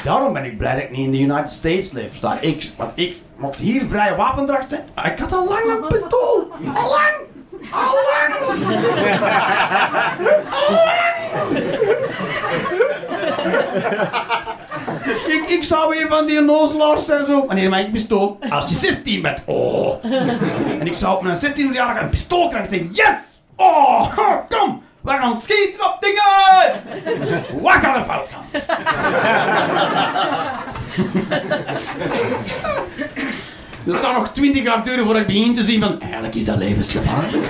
[0.04, 2.22] Daarom ben ik blij dat ik niet in de United States leef.
[2.40, 4.82] Ik, want ik mocht hier vrij wapendracht zijn.
[5.12, 6.52] Ik had al lang een pistool.
[6.74, 7.16] Al lang.
[7.70, 8.34] Al lang.
[15.10, 17.46] Ik, ik zou weer van die nozelaars en zo.
[17.46, 18.38] Wanneer mijn pistool?
[18.50, 19.42] Als je 16 bent.
[19.46, 20.04] Oh.
[20.78, 23.16] En ik zou op mijn 16-jarige een pistool krijgen en zeggen: Yes!
[23.56, 24.16] Oh,
[24.56, 24.82] kom!
[25.00, 26.22] We gaan schieten op dingen!
[27.62, 28.44] Wat kan er fout gaan?
[33.84, 36.56] Het zou nog 20 jaar duren voordat ik begin te zien van eigenlijk is dat
[36.56, 37.44] levensgevaarlijk.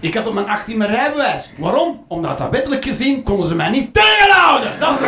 [0.00, 1.50] Ik had op mijn 18 mijn rijbewijs.
[1.56, 2.04] Waarom?
[2.08, 4.72] Omdat dat wettelijk gezien konden ze mij niet tegenhouden.
[4.78, 5.06] Dat is de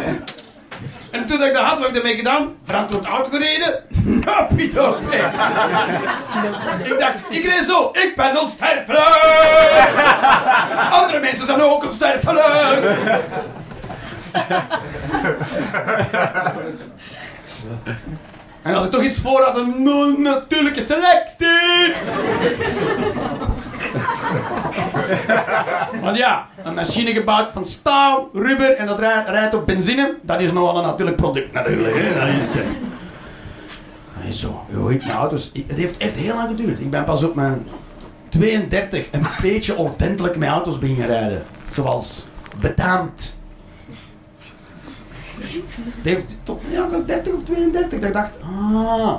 [1.10, 2.54] En toen ik dat had, wat ik ermee gedaan?
[2.64, 3.84] Verantwoord auto gereden.
[4.26, 5.16] Nopidopi.
[6.84, 7.90] ik dacht, ik reed zo.
[7.92, 9.88] Ik ben onsterfelijk.
[10.90, 12.96] Andere mensen zijn ook onsterfelijk.
[18.62, 21.94] En als ik toch iets voor had, een natuurlijke selectie.
[26.02, 30.52] Want ja, een machine gebouwd van staal, rubber en dat rijdt, op benzine, dat is
[30.52, 31.94] nogal een natuurlijk product natuurlijk.
[31.96, 32.14] Hè?
[32.14, 32.64] Dat is, eh,
[34.30, 34.60] zo.
[34.88, 35.50] Heet mijn auto's?
[35.66, 36.80] Het heeft echt heel lang geduurd.
[36.80, 37.66] Ik ben pas op mijn
[38.28, 41.44] 32 een beetje ordentelijk met auto's beginnen rijden.
[41.70, 42.26] Zoals
[42.60, 43.37] betaamd.
[46.02, 47.98] Heeft tot, was 30 of 32.
[47.98, 49.14] Dat ik dacht, ah,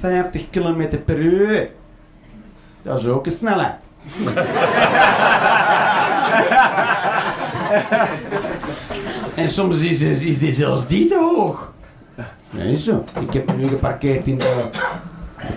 [0.00, 1.70] 50 km per uur.
[2.82, 3.74] Dat is ook een snelheid.
[9.34, 11.74] en soms is, is, is die zelfs die te hoog.
[12.56, 13.04] Is zo.
[13.20, 14.70] Ik heb nu geparkeerd in de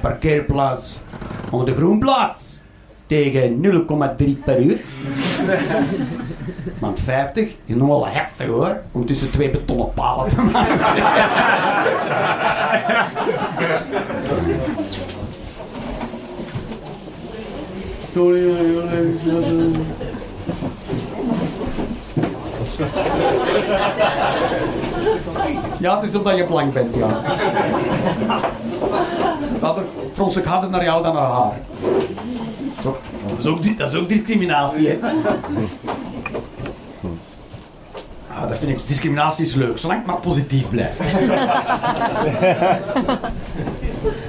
[0.02, 1.00] parkeerplaats
[1.50, 2.59] onder de groenplaats.
[3.10, 4.80] Tegen 0,3 per uur.
[6.80, 8.82] Want 50 is nog wel heftig hoor.
[8.92, 10.80] Om tussen twee betonnen palen te maken.
[18.14, 18.52] Sorry,
[25.80, 27.22] Ja, het is omdat je blank bent, ja.
[29.60, 29.84] Dat er,
[30.14, 31.54] frons ik harder naar jou dan naar haar.
[32.82, 35.00] Zo, dat, is ook, dat is ook discriminatie, hè.
[38.28, 41.00] Ah, dat vind ik, discriminatie is leuk, zolang het maar positief blijft.
[41.00, 41.08] Het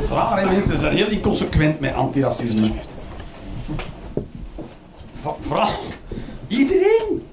[0.02, 2.70] is raar, hè, mensen zijn heel inconsequent met antiracisme.
[5.40, 5.68] Vooral,
[6.48, 7.28] iedereen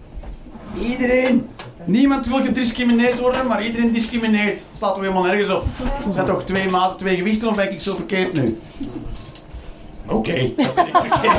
[0.82, 1.50] Iedereen.
[1.88, 4.66] Niemand wil gediscrimineerd worden, maar iedereen discrimineert.
[4.78, 5.64] Slaat toch helemaal nergens op.
[6.08, 8.60] Er zijn toch twee maten, twee gewichten, of ben ik zo verkeerd nu?
[10.06, 11.34] Oké, ben ik verkeerd.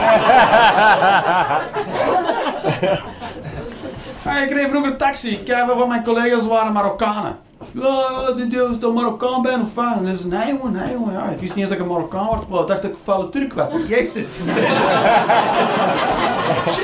[4.25, 5.43] Ja, ik reed vroeger taxi.
[5.43, 7.39] Kijk, van mijn collega's waren Marokkanen.
[7.81, 9.97] Een Marokkaan ben of wat?
[9.97, 11.13] En dat is nee jongen, nee jongen.
[11.13, 12.61] Ja, ik wist niet eens dat ik een Marokkaan was.
[12.61, 13.69] Ik dacht dat ik een vuile Turk was.
[13.89, 14.47] Jezus.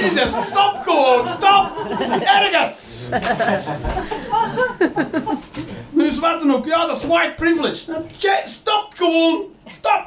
[0.01, 1.71] Jezus, stop gewoon, stop.
[2.21, 3.01] Ergens.
[5.91, 7.85] Nu zwarte ook, ja, dat is white privilege.
[8.17, 10.07] Tje, Stop gewoon, stop.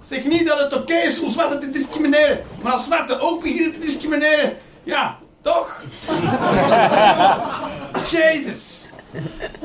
[0.00, 2.40] Zeg niet dat het oké is om zwarte te discrimineren.
[2.62, 4.52] Maar als zwarte ook beginnen te discrimineren,
[4.84, 5.82] ja, toch?
[8.10, 8.77] Jezus.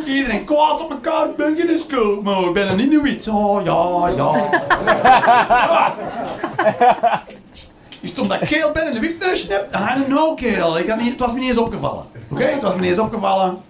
[0.05, 2.21] Iedereen kwaad op elkaar, ben geen school.
[2.21, 3.27] Maar ik ben een Inuit.
[3.27, 4.35] Oh, ja, ja.
[8.01, 9.75] Is het omdat ik geel ben en een witneusje heb?
[9.75, 10.77] I don't know, kerel.
[10.77, 12.03] Ik had niet, het was me niet eens opgevallen.
[12.31, 13.61] Oké, het was me niet eens opgevallen.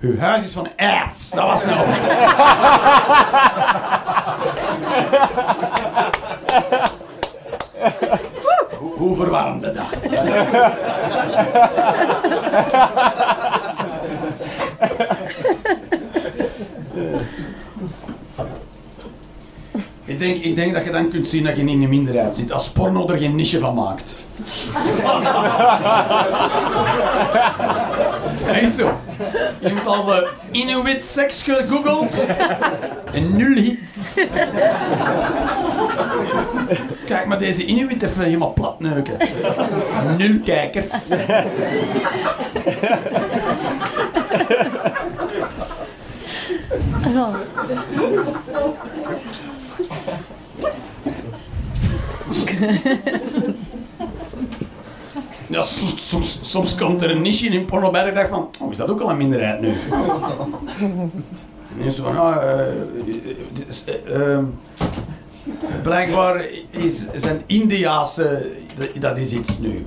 [0.00, 1.30] Uw huis is van erts.
[1.30, 3.34] Dat was me opgevallen.
[8.78, 9.84] Hoe- Hoe verwarmde dat?
[20.14, 22.36] Ik denk, ik denk dat je dan kunt zien dat je niet in een minderheid
[22.36, 22.52] zit.
[22.52, 24.16] Als porno er geen niche van maakt.
[28.60, 28.98] Echt zo.
[29.58, 32.26] Je hebt al de Inuit seks gegoogeld.
[33.12, 34.14] En nul hits.
[37.06, 39.16] Kijk maar deze Inuit even helemaal platneuken.
[40.18, 40.92] Nul kijkers.
[55.48, 56.38] Ja, soms, soms,
[56.74, 59.10] komt er een niche in in bij ik dacht van, oh, is dat ook al
[59.10, 59.68] een minderheid nu?
[61.80, 62.66] En van, ah, eh,
[63.86, 64.44] eh, eh,
[65.82, 68.46] blijkbaar is, zijn Indiaanse,
[68.78, 68.88] dat-
[69.18, 69.84] is iets nu.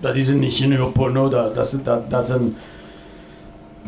[0.00, 2.56] Dat is een niche nu op porno, dat, is- dat, dat zijn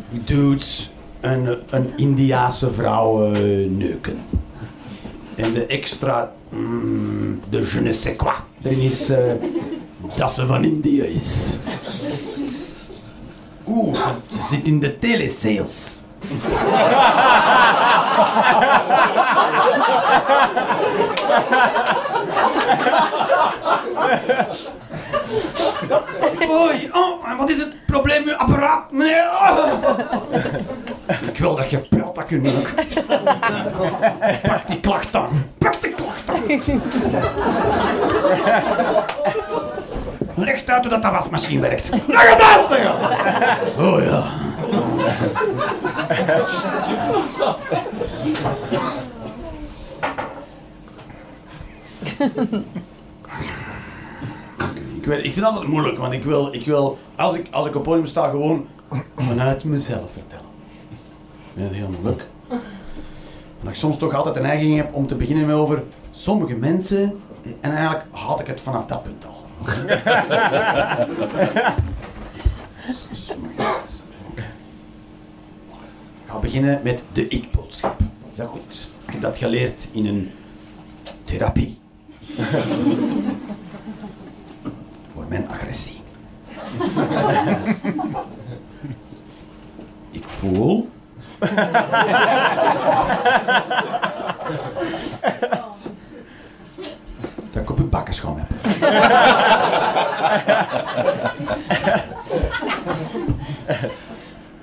[0.09, 0.89] dudes
[1.21, 3.27] een, een Indiaanse vrouw
[3.69, 4.17] neuken.
[5.35, 9.33] En de extra, mm, de je ne sais quoi, erin is eh,
[10.15, 11.57] dat ze van India is.
[13.67, 16.01] Oeh, ze, ze zit in de telesales.
[26.49, 29.29] Oei, oh, wat is het probleem met uw apparaat, meneer?
[29.31, 29.99] Oh.
[31.31, 32.69] Ik wil dat je praat, dat kun ook.
[34.41, 35.49] Pak die klacht aan.
[35.57, 36.43] Pak die klacht aan.
[40.35, 41.89] Leg uit hoe dat, dat wasmachine werkt.
[42.07, 42.91] Leg het uit, zeg!
[43.77, 44.23] Oh ja.
[55.05, 57.75] Ik, weet, ik vind altijd moeilijk, want ik wil, ik wil als, ik, als ik
[57.75, 58.67] op podium sta, gewoon
[59.17, 60.45] vanuit mezelf vertellen.
[61.53, 62.25] Dat heel moeilijk.
[63.61, 67.19] Dat ik soms toch altijd een neiging heb om te beginnen met over sommige mensen.
[67.61, 69.45] En eigenlijk had ik het vanaf dat punt al.
[76.23, 77.99] Ik ga beginnen met de ik-boodschap.
[78.31, 78.89] Is dat goed?
[79.05, 80.31] Ik heb dat geleerd in een
[81.23, 81.79] therapie.
[85.27, 86.01] Mijn agressie.
[90.11, 90.89] Ik voel.
[97.51, 98.49] dat ik op uw bakken schoon heb.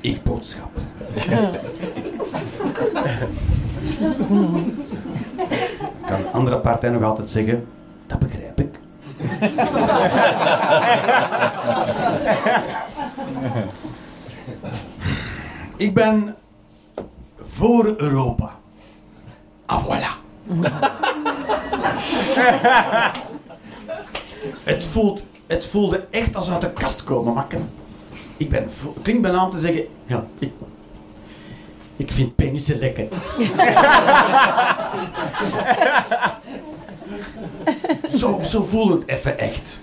[0.01, 0.71] Ik boodschap.
[6.07, 7.67] Kan andere partij nog altijd zeggen,
[8.07, 8.62] dat begrijp ik.
[15.77, 16.37] Ik ben
[17.41, 18.51] voor Europa.
[19.66, 20.20] Ah, voilà.
[24.64, 27.47] het, voelt, het voelde echt als uit de kast komen, maar
[28.37, 28.68] ik, ben,
[29.03, 30.53] klinkt bijna om te zeggen, ja, ik,
[31.97, 33.09] ik vind penissen lekker.
[38.23, 39.79] zo, zo voelde het even echt.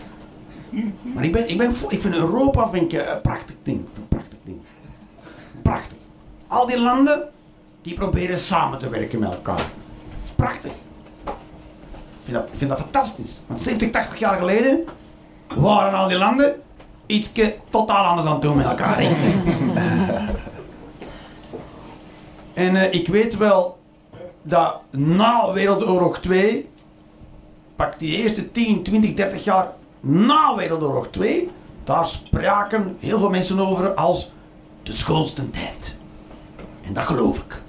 [1.02, 3.86] Maar ik, ben, ik, ben, ik vind Europa vind ik, eh, een prachtig ding.
[3.96, 4.58] Een prachtig ding.
[5.62, 5.98] Prachtig.
[6.48, 7.30] Al die landen,
[7.82, 9.56] die proberen samen te werken met elkaar.
[9.56, 10.72] Dat is prachtig.
[10.72, 13.42] Ik vind dat, ik vind dat fantastisch.
[13.48, 14.86] Want 70, 80 jaar geleden
[15.58, 16.62] waren al die landen
[17.06, 17.32] iets
[17.70, 19.00] totaal anders aan het doen met elkaar.
[22.54, 23.80] en eh, ik weet wel
[24.42, 26.70] dat na Wereldoorlog 2,
[27.80, 29.68] pak die eerste 10, 20, 30 jaar
[30.00, 31.50] na Wereldoorlog 2,
[31.84, 34.32] daar spraken heel veel mensen over als
[34.84, 35.98] de schoonste tijd.
[36.82, 37.62] En dat geloof ik.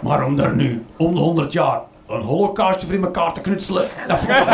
[0.00, 3.88] Maar om daar nu om de 100 jaar een holocaust voor in elkaar te knutselen,
[4.08, 4.46] dat vind ik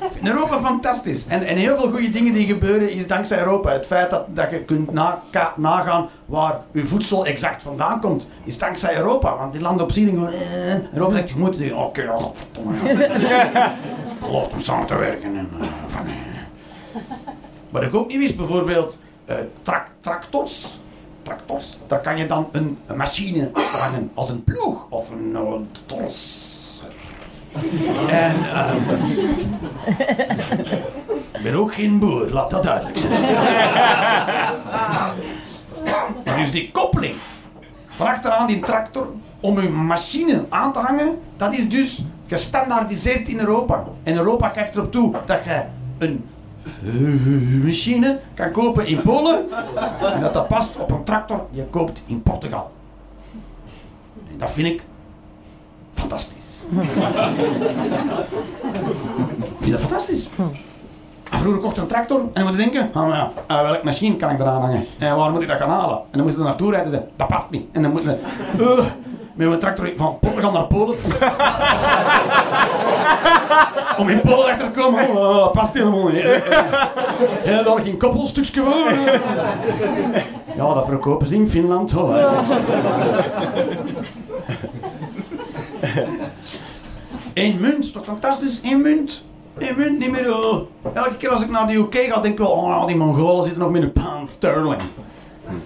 [0.00, 1.26] Ik vind Europa fantastisch.
[1.26, 3.70] En, en heel veel goede dingen die gebeuren is dankzij Europa.
[3.70, 8.58] Het feit dat, dat je kunt naka- nagaan waar je voedsel exact vandaan komt, is
[8.58, 9.36] dankzij Europa.
[9.36, 12.74] Want die landen op zich denken, eh, Europa zegt, je moet zeggen, oké, oh, godverdomme.
[14.20, 15.36] Belooft om samen te werken.
[15.36, 16.12] En, eh, van, eh.
[17.70, 19.36] Wat ik ook niet wist, bijvoorbeeld eh,
[20.00, 20.78] tractors.
[21.22, 25.36] Tractors, daar kan je dan een, een machine hangen als een ploeg of een
[25.86, 26.47] torser.
[28.08, 28.76] En ehm,
[31.42, 33.24] ben ook geen boer, laat dat duidelijk zijn.
[36.38, 37.14] dus die koppeling
[37.88, 39.06] van achteraan die tractor
[39.40, 43.84] om je machine aan te hangen, dat is dus gestandaardiseerd in Europa.
[44.02, 45.62] En Europa kijkt erop toe dat je
[45.98, 46.24] een
[47.64, 49.46] machine kan kopen in Polen
[50.14, 52.70] en dat dat past op een tractor die je koopt in Portugal.
[54.30, 54.82] En dat vind ik
[55.92, 56.37] fantastisch.
[59.48, 60.28] Ik vind dat fantastisch.
[61.30, 63.84] En vroeger kocht ik een tractor en dan moet je denken, ah, ja, eh, welke
[63.84, 64.86] machine kan ik eraan hangen?
[64.98, 65.96] En waar moet ik dat gaan halen?
[65.96, 67.64] En dan moet je er naartoe rijden en zeggen, dat past niet.
[67.72, 68.16] En dan moet je,
[68.58, 68.84] eh,
[69.34, 70.96] met mijn tractor van Portugal naar Polen.
[73.98, 76.24] Om in Polen achter te komen, oh, dat past helemaal niet.
[77.44, 78.92] En daar geen koppelstukje voor.
[80.56, 81.96] Ja, dat verkopen ze in Finland.
[81.96, 82.14] Oh,
[85.80, 86.06] hè.
[87.38, 88.60] Eén munt, toch fantastisch?
[88.62, 89.24] Eén munt.
[89.58, 90.34] Eén munt, niet meer.
[90.36, 90.60] oh.
[90.94, 93.62] Elke keer als ik naar de UK ga, denk ik wel, oh, die Mongolen zitten
[93.62, 94.82] nog met een pound sterling.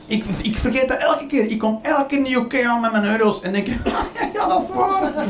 [0.07, 1.51] Ik, ik vergeet dat elke keer.
[1.51, 3.67] Ik kom elke keer in de UK aan met mijn euro's en denk,
[4.35, 5.13] ja, dat is waar.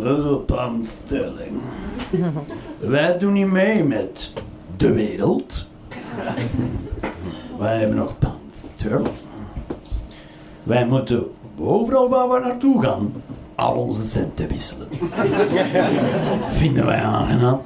[0.00, 1.60] Een pound sterling.
[2.78, 4.32] Wij doen niet mee met
[4.76, 5.66] de wereld.
[7.58, 9.08] Wij hebben nog pound sterling.
[10.62, 13.12] Wij moeten overal waar we naartoe gaan,
[13.60, 14.88] al onze centen wisselen.
[16.60, 17.60] Vinden wij aangenaam.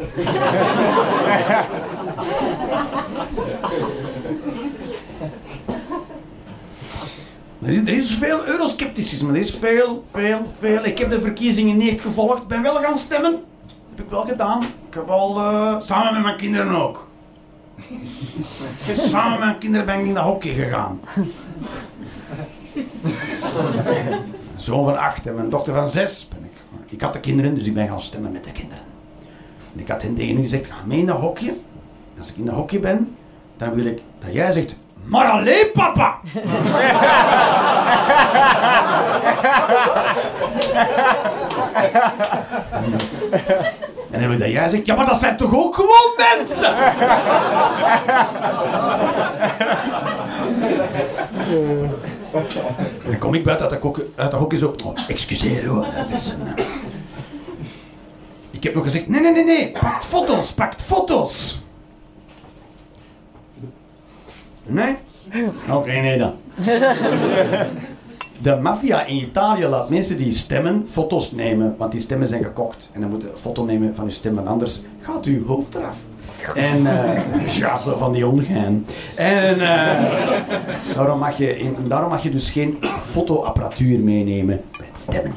[7.63, 9.33] Er is, veel euroscepticisme.
[9.33, 10.85] Er is veel, veel, veel.
[10.85, 12.47] Ik heb de verkiezingen niet gevolgd.
[12.47, 13.43] Ben wel gaan stemmen.
[13.95, 14.63] Heb ik wel gedaan.
[14.63, 17.09] Ik heb al eh, samen met mijn kinderen ook.
[18.97, 21.01] samen met mijn kinderen ben ik naar hockey gegaan.
[24.65, 26.51] Zoon van acht en mijn dochter van zes ben ik.
[26.87, 28.85] Ik had de kinderen, dus ik ben gaan stemmen met de kinderen.
[29.75, 31.49] En ik had hen tegen gezegd, ga mee naar hockey.
[31.49, 33.17] En als ik in de hockey ben,
[33.57, 36.19] dan wil ik dat jij zegt, maar alleen papa!
[44.11, 46.75] En dan wil ik dat jij zegt, ja maar dat zijn toch ook gewoon mensen?
[52.35, 54.75] En dan kom ik buiten uit de, kok- uit de hokje zo.
[54.85, 56.57] Oh, excuseer hoor, dat is een...
[56.57, 56.65] eh.
[58.51, 61.59] Ik heb nog gezegd, nee, nee, nee, nee, pakt foto's, pakt foto's.
[64.67, 64.97] Nee?
[65.71, 66.33] Oké, nee dan.
[68.39, 72.89] De maffia in Italië laat mensen die stemmen foto's nemen, want die stemmen zijn gekocht.
[72.93, 75.97] En dan moet je een foto nemen van uw stemmen, anders gaat uw hoofd eraf.
[76.55, 78.87] En eh, ja, zo van die ongein.
[79.17, 80.05] En eh,
[80.95, 82.79] daarom, mag je in, daarom mag je dus geen
[83.11, 85.35] fotoapparatuur meenemen met stemmen.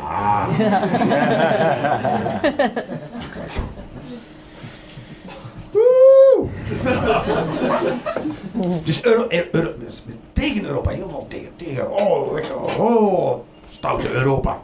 [0.00, 0.48] Ah.
[5.70, 6.46] Woe!
[8.84, 10.02] Dus Euro, Euro, dus
[10.32, 11.92] tegen Europa, heel veel tegen, tegen.
[11.92, 12.38] Oh,
[12.78, 13.38] oh,
[13.68, 14.58] stoute Europa.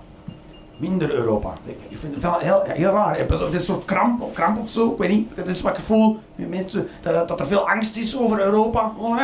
[0.81, 1.55] Minder Europa.
[1.65, 3.19] Ik, vind het wel heel, heel raar.
[3.19, 5.37] Het is een soort kramp, kramp of zo, ik weet niet.
[5.37, 6.21] Dat is wat ik voel.
[6.35, 8.93] Mensen, dat, er veel angst is over Europa.
[8.99, 9.19] Oh.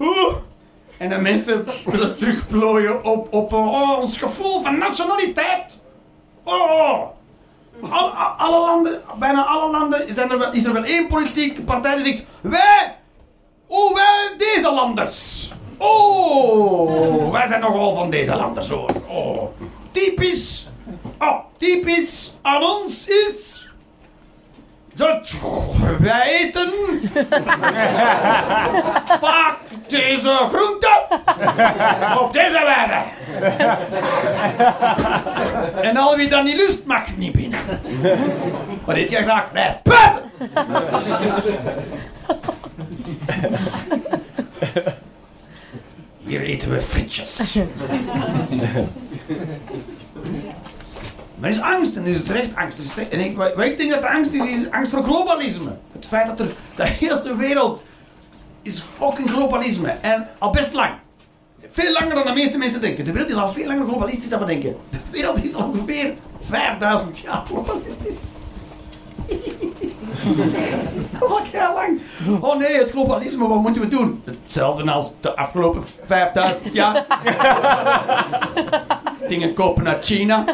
[0.00, 0.34] Oeh.
[0.98, 5.78] En dat mensen willen terugplooien op, op oh, ons gevoel van nationaliteit.
[6.42, 7.00] Oh.
[7.90, 10.08] Alle, alle landen, bijna alle landen,
[10.52, 12.96] is er wel één politieke partij die zegt: Wij,
[13.66, 15.50] oh, wij deze landers.
[15.78, 18.90] Oh, wij zijn nogal van deze landers hoor.
[19.08, 19.42] Oh,
[19.92, 20.66] typisch.
[21.18, 23.68] Oh, typisch aan ons is
[24.94, 25.32] Dat
[25.98, 26.70] wij eten.
[29.20, 29.56] Vaak
[29.88, 31.02] deze groente.
[32.20, 33.02] Op deze wijze.
[35.82, 37.58] En al wie dat niet lust, mag niet binnen.
[38.84, 39.48] Wat eet jij graag?
[39.52, 39.82] Rijst.
[39.82, 40.22] Buiten!
[46.18, 47.40] Hier eten we frietjes.
[51.42, 52.78] Maar er is angst en is terecht angst.
[52.78, 55.76] Er is En ik, wat ik denk dat angst is, is angst voor globalisme.
[55.92, 57.84] Het feit dat er de hele wereld
[58.62, 59.88] is fucking globalisme.
[59.88, 60.92] En al best lang.
[61.68, 63.04] Veel langer dan de meeste mensen denken.
[63.04, 64.76] De wereld is al veel langer globalistisch dan we denken.
[64.90, 66.14] De wereld is al ongeveer
[66.48, 68.16] 5000 jaar globalistisch.
[71.20, 72.00] Al heel lang.
[72.40, 74.22] Oh nee, het globalisme, wat moeten we doen?
[74.24, 77.06] Hetzelfde als de afgelopen 5000 jaar.
[79.28, 80.44] Dingen kopen uit China.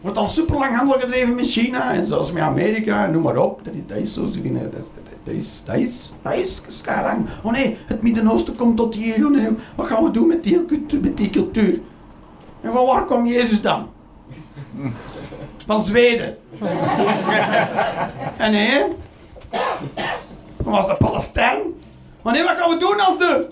[0.00, 3.60] Wordt al super lang handel gedreven met China en zelfs met Amerika, noem maar op.
[3.64, 4.80] Dat is, dat is zo, ze vinden, dat,
[5.34, 6.60] is, dat is, dat is.
[7.42, 9.28] Oh nee, het Midden-Oosten komt tot hier.
[9.74, 10.64] Wat gaan we doen met die,
[11.02, 11.80] met die cultuur?
[12.60, 13.90] En van waar kwam Jezus dan?
[15.66, 16.38] Van Zweden.
[18.36, 18.84] en nee,
[20.56, 21.58] dan was dat Palestijn.
[22.22, 23.48] Maar nee, wat gaan we doen als de,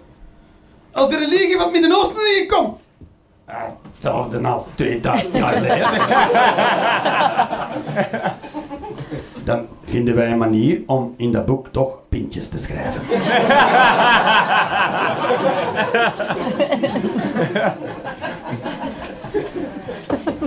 [0.92, 2.78] als de religie van het Midden-Oosten hier komt?
[3.46, 3.62] Ah,
[3.94, 5.88] Hetzelfde als 2000 jaar geleden.
[9.44, 13.00] Dan vinden wij een manier om in dat boek toch pintjes te schrijven.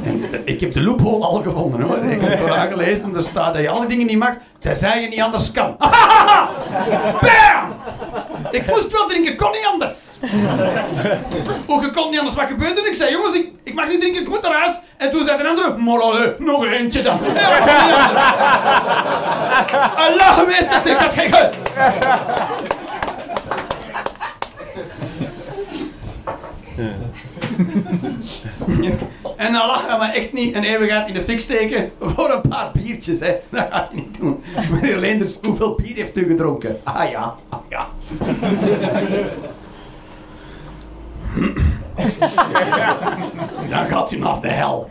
[0.04, 1.98] En eh, ik heb de loophole al gevonden hoor.
[1.98, 5.02] Ik heb het vooral gelezen en er staat dat je alle dingen niet mag, tenzij
[5.02, 5.78] je niet anders kan.
[7.26, 7.74] Bam!
[8.52, 9.96] Ik moest wel drinken, kon niet anders.
[11.66, 12.88] Hoe je kon niet anders, wat gebeurde er?
[12.88, 14.76] Ik zei, jongens, ik, ik mag niet drinken, ik moet huis.
[14.98, 17.20] En toen zei de andere, allee, nog eentje dan.
[17.24, 17.34] Dat.
[20.06, 21.34] Allah weet dat ik had geen.
[29.38, 32.72] En Allah gaat me echt niet een eeuwigheid in de fik steken voor een paar
[32.74, 33.36] biertjes, hè.
[33.52, 34.44] Dat gaat hij niet doen.
[34.72, 36.80] Meneer Leenders, hoeveel bier heeft u gedronken?
[36.84, 37.88] Ah ja, ah ja.
[43.70, 44.90] Dan gaat u naar de hel.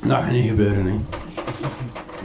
[0.00, 0.94] Dat gaat niet gebeuren, hè.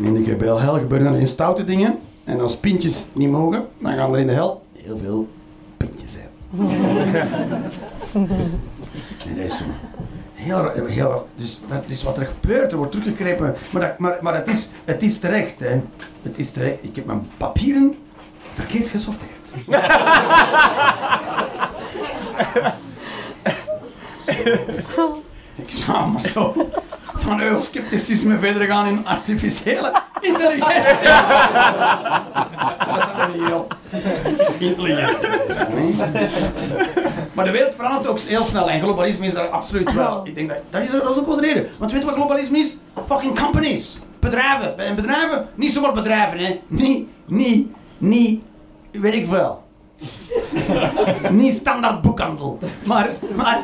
[0.04, 2.00] In de gebel hel gebeuren in stoute dingen.
[2.24, 5.28] En als pintjes niet mogen, dan gaan er in de hel heel veel
[5.78, 6.30] pintjes zijn.
[9.28, 9.64] En dat is zo.
[10.34, 13.56] Heel, heel, dus dat is wat er gebeurt, er wordt teruggegrepen.
[13.72, 15.82] Maar, dat, maar, maar het, is, het is terecht, hè.
[16.22, 16.84] Het is terecht.
[16.84, 17.98] Ik heb mijn papieren
[18.54, 19.52] verkeerd gesorteerd.
[25.56, 26.70] Ik zou maar zo
[27.16, 31.10] van euroscepticisme verder gaan in artificiële intelligentie.
[32.88, 33.68] Dat is wel niet heel
[34.60, 35.18] intelligent.
[37.34, 40.22] Maar de wereld verandert ook heel snel en globalisme is daar absoluut wel.
[40.28, 41.70] Ik denk dat, dat, is, dat is ook wel de reden.
[41.78, 42.76] Want weet je wat globalisme is?
[43.08, 44.00] Fucking companies.
[44.20, 44.80] Bedrijven.
[44.80, 46.60] En bedrijven, niet zomaar bedrijven, hè.
[46.68, 48.42] Niet, niet, niet,
[48.92, 49.64] weet ik veel.
[51.30, 52.60] niet standaard boekhandel.
[52.84, 53.64] Maar, maar,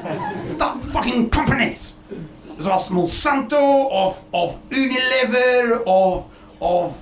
[0.91, 1.95] fucking companies.
[2.59, 6.23] Zoals Monsanto of, of Unilever of,
[6.57, 6.93] of,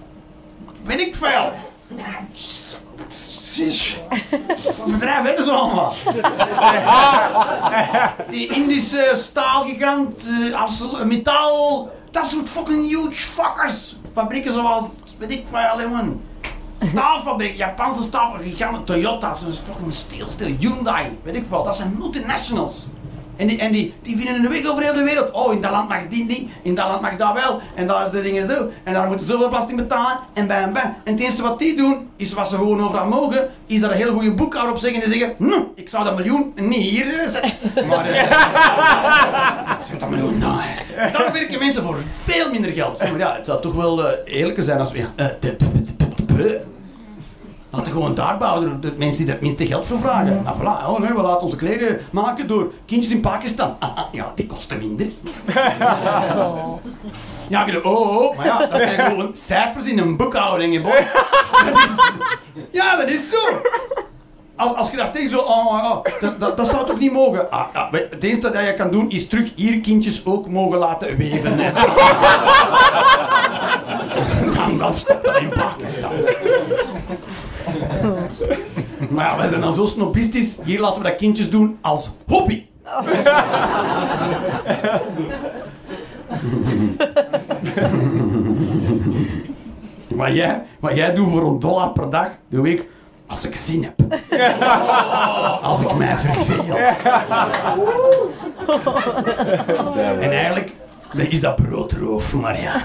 [0.83, 1.51] weet ik veel.
[4.77, 5.93] Wat bedrijven weten ze allemaal.
[8.29, 13.95] Die Indische staalgigant, uh, ArcelorMittal, dat soort fucking huge fuckers.
[14.13, 14.83] Fabrieken zoals,
[15.17, 16.21] weet ik veel, jongen.
[16.79, 21.63] Staalfabriek, Japanse staalfabriek, Toyota, zo'n fucking steel, steel, Hyundai, weet ik veel.
[21.63, 22.85] Dat zijn multinationals.
[23.35, 25.31] En, die, en die, die vinden een weg over heel de wereld.
[25.31, 27.61] Oh, in dat land mag die niet, in dat land mag dat wel.
[27.75, 28.69] En daar is de dingen zo.
[28.83, 30.17] En daar moeten ze zoveel belasting betalen.
[30.33, 30.95] En bam, bam.
[31.03, 33.97] En het eerste wat die doen, is wat ze gewoon overal mogen, is daar een
[33.97, 37.29] heel goede boekhouder op zeggen en zeggen, hm, ik zou dat miljoen niet hier eh,
[37.29, 37.51] zetten.
[37.87, 40.83] Maar, eh, zet dat miljoen daar.
[41.13, 42.99] Dan werken mensen voor veel minder geld.
[42.99, 44.97] Maar ja, het zou toch wel eh, eerlijker zijn als we...
[44.97, 45.13] Ja,
[47.75, 50.41] Laten gewoon daar bouwen, de mensen die het minste geld voor vragen.
[50.43, 53.75] Nou voilà, oh nee, we laten onze kleden maken door kindjes in Pakistan.
[53.79, 55.07] Ah, ah, ja, die kosten minder.
[57.47, 60.91] Ja, je oh, oh, maar ja, dat zijn gewoon cijfers in een boekhouding, boy.
[61.65, 62.11] Dat is-
[62.71, 63.37] Ja, dat is zo.
[64.55, 67.11] Als, als je daar tegen zo, oh, oh, oh, dat, dat, dat zou toch niet
[67.11, 67.51] mogen?
[67.51, 71.57] Ah, het enige dat je kan doen is terug hier kindjes ook mogen laten weven.
[74.55, 76.04] Dan, dan stopt dat in Pakistan.
[79.15, 80.55] Maar ja, wij zijn dan zo snobistisch.
[80.63, 82.63] Hier laten we dat kindjes doen als hobby.
[90.07, 92.85] wat, jij, wat jij doet voor een dollar per dag, doe ik
[93.27, 93.93] als ik zin heb.
[95.69, 96.75] als ik mij verveel.
[100.21, 100.73] en eigenlijk
[101.13, 102.75] is dat broodroof, maar ja.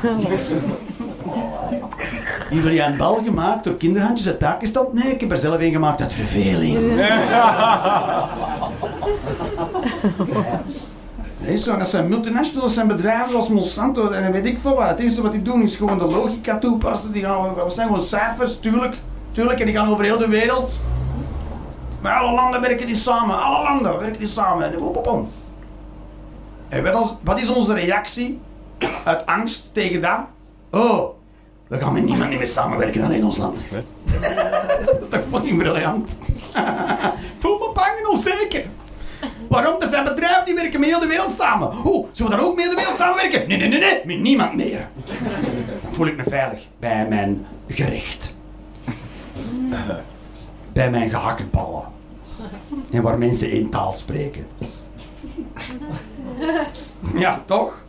[2.50, 4.86] Die wil jij een bal gemaakt door kinderhandjes uit Pakistan?
[4.92, 6.96] Nee, ik heb er zelf een gemaakt uit verveling.
[11.38, 14.88] Nee, zo, dat zijn multinationals, dat zijn bedrijven zoals Monsanto en weet ik veel wat.
[14.88, 17.12] Het enige wat die doen is gewoon de logica toepassen.
[17.12, 18.96] Die gaan, dat zijn gewoon cijfers, tuurlijk.
[19.32, 20.80] Tuurlijk, en die gaan over heel de wereld.
[22.00, 23.42] Maar alle landen werken die samen.
[23.42, 24.72] Alle landen werken die samen.
[24.72, 25.28] En, op, op, op.
[26.68, 26.92] en
[27.22, 28.40] wat is onze reactie
[29.04, 30.20] uit angst tegen dat?
[30.70, 31.08] Oh,
[31.68, 33.66] we gaan met niemand meer samenwerken, alleen ons land.
[34.86, 36.10] dat is toch fucking briljant.
[37.38, 38.64] Voel me bang en onzeker.
[39.48, 39.80] Waarom?
[39.80, 41.68] Er zijn bedrijven die werken met heel de wereld samen.
[41.72, 42.06] Hoe?
[42.12, 43.48] Zullen we dan ook met heel de wereld samenwerken?
[43.48, 44.00] Nee, nee, nee, nee.
[44.04, 44.88] Met niemand meer.
[45.82, 48.32] Dan voel ik me veilig bij mijn gerecht.
[50.72, 51.84] Bij mijn gehaktballen.
[52.90, 54.46] En waar mensen één taal spreken.
[57.14, 57.82] Ja, toch?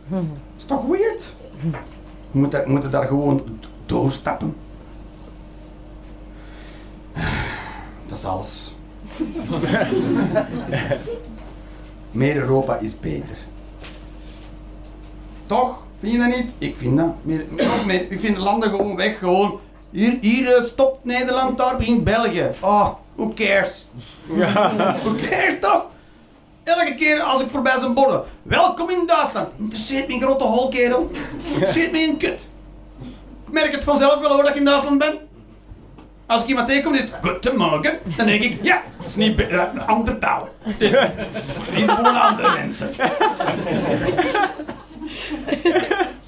[0.58, 1.34] Is toch weird?
[2.32, 3.42] We moeten, daar gewoon
[3.86, 4.56] doorstappen.
[8.08, 8.74] Dat is alles.
[12.10, 13.36] Meer Europa is beter.
[15.46, 15.86] Toch?
[16.00, 16.54] Vind je dat niet?
[16.58, 17.14] Ik vind dat.
[17.22, 18.10] Meer, nog meer.
[18.10, 19.18] Ik vind landen gewoon weg.
[19.18, 19.60] Gewoon.
[19.90, 22.50] Hier, hier eh, stopt Nederland, daar begint België.
[22.60, 23.86] Oh, who cares?
[25.02, 25.91] who cares toch?
[26.64, 28.22] Elke keer als ik voorbij zijn borden.
[28.42, 29.48] Welkom in Duitsland.
[29.58, 31.10] Interesseert me een grote hol, kerel.
[31.52, 32.48] Interesseert me een kut.
[33.46, 35.18] Ik merk het vanzelf wel hoor dat ik in Duitsland ben.
[36.26, 39.62] Als ik iemand tegenkom die zegt, goedemorgen, dan denk ik, ja, dat is niet eh,
[39.74, 40.48] een andere taal.
[40.78, 42.90] Dit is gewoon andere mensen.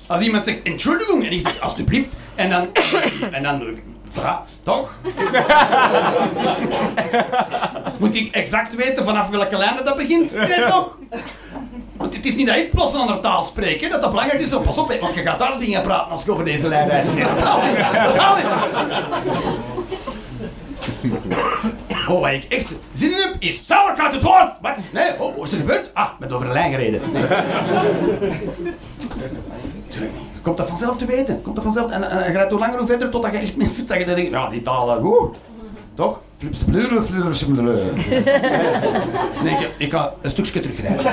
[0.07, 2.68] Als iemand zegt, entschuldigung, en ik zeg, alsjeblieft, en dan,
[3.32, 3.78] en dan
[4.15, 4.91] vraag, toch?
[7.99, 10.33] Moet ik exact weten vanaf welke lijn dat begint?
[10.49, 10.97] Nee, toch?
[11.97, 14.41] Want het is niet dat ik plots een andere taal spreek, hè, dat dat belangrijk
[14.41, 14.49] is.
[14.49, 16.89] Zo, pas op, hè, want je gaat daar dingen praten als je over deze lijn
[16.89, 17.07] rijdt.
[17.07, 17.25] Nee, niet.
[17.35, 17.43] Dat
[18.15, 18.47] gaat niet.
[22.09, 24.53] Oh, wat ik echt zin in heb, is sauerkraut het hoofd.
[24.61, 24.77] Wat?
[24.93, 25.91] Nee, oh, wat is er gebeurd?
[25.95, 27.01] Ah, ben over de lijn gereden.
[27.12, 27.23] Nee.
[29.89, 30.34] Tuurlijk niet.
[30.45, 31.42] Komt dat vanzelf te weten.
[31.42, 31.90] Komt dat vanzelf.
[31.90, 34.30] En, en je gaat hoe langer hoe verder totdat je echt mensen dat je denkt,
[34.30, 35.28] ja, die talen, woe.
[35.95, 36.20] Toch?
[36.38, 36.88] Flips blur.
[36.88, 37.05] Dan
[39.42, 41.05] denk je, ik ga een stukje terugrijden.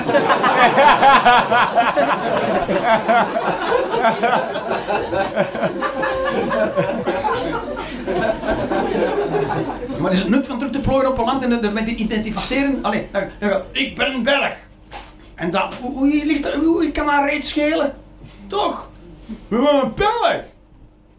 [10.00, 12.78] Maar is het nut van terug te plooien op een land en ermee te identificeren?
[12.82, 14.52] Allee, dan, dan, ga- ik ben een Belg.
[15.34, 17.94] En dan, hoe, hoe, ligt hoe kan dat reeds schelen?
[18.46, 18.88] Toch?
[19.48, 20.40] We zijn een Belg.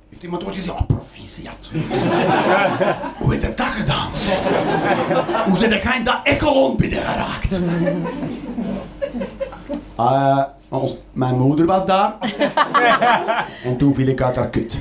[0.09, 1.69] Heeft iemand ooit gezegd, oh proficiat.
[3.19, 4.09] hoe heb je dat gedaan?
[5.45, 7.59] Hoe zijn jij in dat echelon binnengeraakt?
[9.95, 12.13] Eh, ons, mijn moeder was daar.
[13.63, 14.79] en toen viel ik uit haar kut.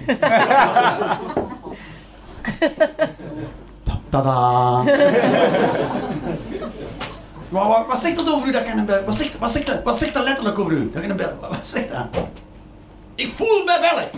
[3.82, 4.82] Ta- Tada!
[7.48, 9.04] Wat, wat, wat zegt dat over u dat ik een Belg...
[9.04, 10.90] Wat zegt, wat, zegt dat, wat zegt dat letterlijk over u?
[10.92, 12.24] Dat ik een wat zegt dat?
[13.22, 14.10] Ik voel me Belg.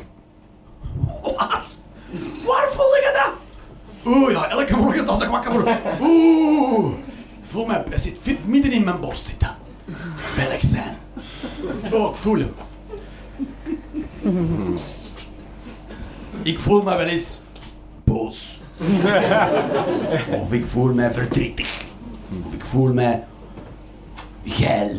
[1.36, 1.64] Waar?
[2.44, 3.32] Waar voelde je dat?
[4.07, 5.68] Oeh, ja, elke morgen als ik wakker word.
[6.00, 6.94] Oeh.
[7.42, 7.82] Voel me...
[7.90, 9.55] Het zit fit midden in mijn borst zit dat.
[10.36, 10.96] Belg zijn.
[11.92, 12.55] Oh, ik voel hem.
[16.42, 17.40] Ik voel me wel eens
[18.05, 18.61] boos.
[20.40, 21.82] Of ik voel mij verdrietig.
[22.46, 23.24] Of ik voel mij
[24.44, 24.90] geil.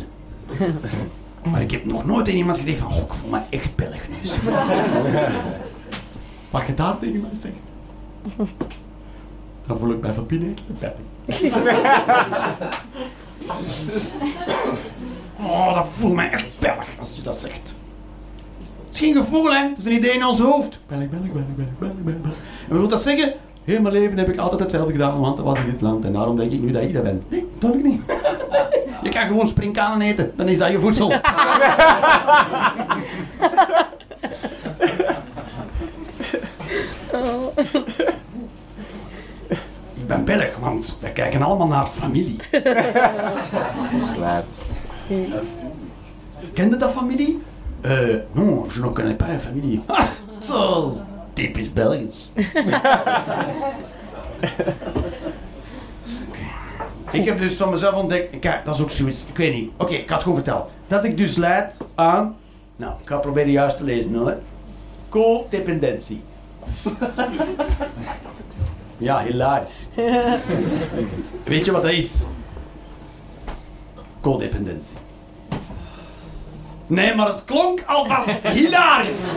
[1.50, 4.08] Maar ik heb nog nooit tegen iemand gezegd van, oh, ik voel me echt Belg
[4.08, 4.16] nu.
[6.50, 7.54] Wat je daar tegen mij zegt,
[9.66, 10.92] dan voel ik mij van binnen echt een.
[15.40, 17.74] Oh, dat voelt mij echt Belg als je dat zegt.
[18.86, 19.68] Het is geen gevoel, hè.
[19.68, 20.78] Het is een idee in ons hoofd.
[20.86, 22.16] Belg, Belg, Belg, Belg, Belg, Belg.
[22.16, 23.34] En wat wil dat zeggen?
[23.66, 26.04] Heel mijn leven heb ik altijd hetzelfde gedaan, want dat was in dit land.
[26.04, 27.22] En daarom denk ik nu dat ik dat ben.
[27.28, 28.00] Nee, natuurlijk niet.
[29.02, 31.12] Je kan gewoon springkanen eten, dan is dat je voedsel.
[39.94, 42.36] Ik ben Belg, want wij kijken allemaal naar familie.
[44.14, 44.44] Klaar.
[46.54, 47.42] Kende dat familie?
[47.80, 47.92] Eh,
[48.32, 49.82] non, je ne connais pas la familie.
[49.86, 50.06] Ah,
[51.36, 52.30] typisch Belgisch.
[57.10, 59.70] Ik heb dus van mezelf ontdekt, kijk, dat is ook zoiets, ik weet niet.
[59.76, 60.72] Oké, ik had het gewoon verteld.
[60.86, 62.36] Dat ik dus leid aan,
[62.76, 64.38] nou, ik ga proberen juist te lezen hoor.
[65.08, 66.22] Codependentie.
[68.98, 69.86] ja, hilarisch.
[71.44, 72.22] weet je wat dat is?
[74.20, 74.96] Codependentie.
[76.86, 79.32] Nee, maar het klonk alvast hilarisch.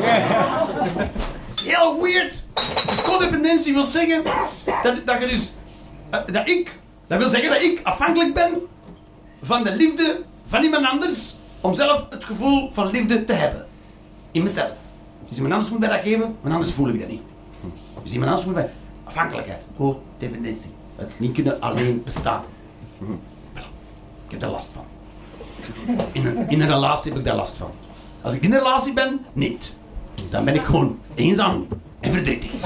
[1.64, 2.44] Heel weird.
[2.88, 4.24] Dus codependentie wil zeggen
[4.84, 5.52] dat, dat je dus,
[6.10, 8.52] eh, dat ik, dat wil zeggen dat ik afhankelijk ben
[9.42, 13.66] van de liefde van iemand anders om zelf het gevoel van liefde te hebben.
[14.32, 14.72] In mezelf.
[15.28, 17.22] Dus iemand anders moet mij dat geven, want anders voel ik dat niet.
[18.04, 18.70] Dus iemand anders moet mij...
[19.04, 20.72] Afhankelijkheid, codependentie.
[20.96, 22.44] Het niet kunnen alleen bestaan.
[24.26, 24.84] Ik heb daar last van.
[26.12, 27.72] In in een relatie heb ik daar last van.
[28.22, 29.76] Als ik in een relatie ben, niet.
[30.30, 31.68] Dan ben ik gewoon eenzaam
[32.00, 32.52] en verdrietig.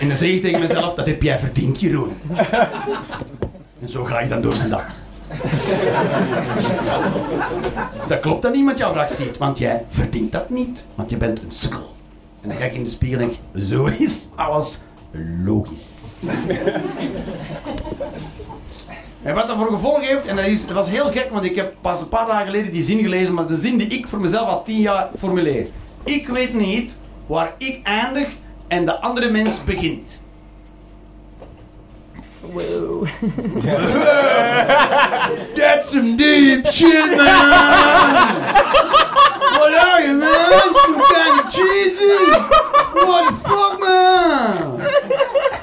[0.00, 2.12] en dan zeg ik tegen mezelf, dat heb jij verdiend, Jeroen.
[3.80, 4.86] En zo ga ik dan door mijn dag.
[8.08, 11.42] dat klopt dat niemand jouw dag ziet, want jij verdient dat niet, want je bent
[11.42, 11.94] een sukkel.
[12.40, 14.78] En dan ga ik in de spiegel en denk, zo is alles
[15.44, 15.92] logisch.
[19.24, 21.56] En wat dat voor gevolg heeft, en dat, is, dat was heel gek, want ik
[21.56, 24.20] heb pas een paar dagen geleden die zin gelezen, maar de zin die ik voor
[24.20, 25.66] mezelf al tien jaar formuleer.
[26.04, 26.96] Ik weet niet
[27.26, 28.28] waar ik eindig
[28.68, 30.22] en de andere mens begint.
[32.40, 33.06] Wow.
[35.56, 39.12] That's some deep shit, man!
[39.58, 40.74] What are you, man?
[40.74, 42.16] Some kind of cheesy?
[43.06, 44.54] What the fuck, man?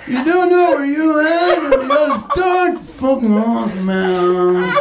[0.07, 2.81] You don't know where you land and the other starts?
[2.81, 4.73] It's fucking awesome, man.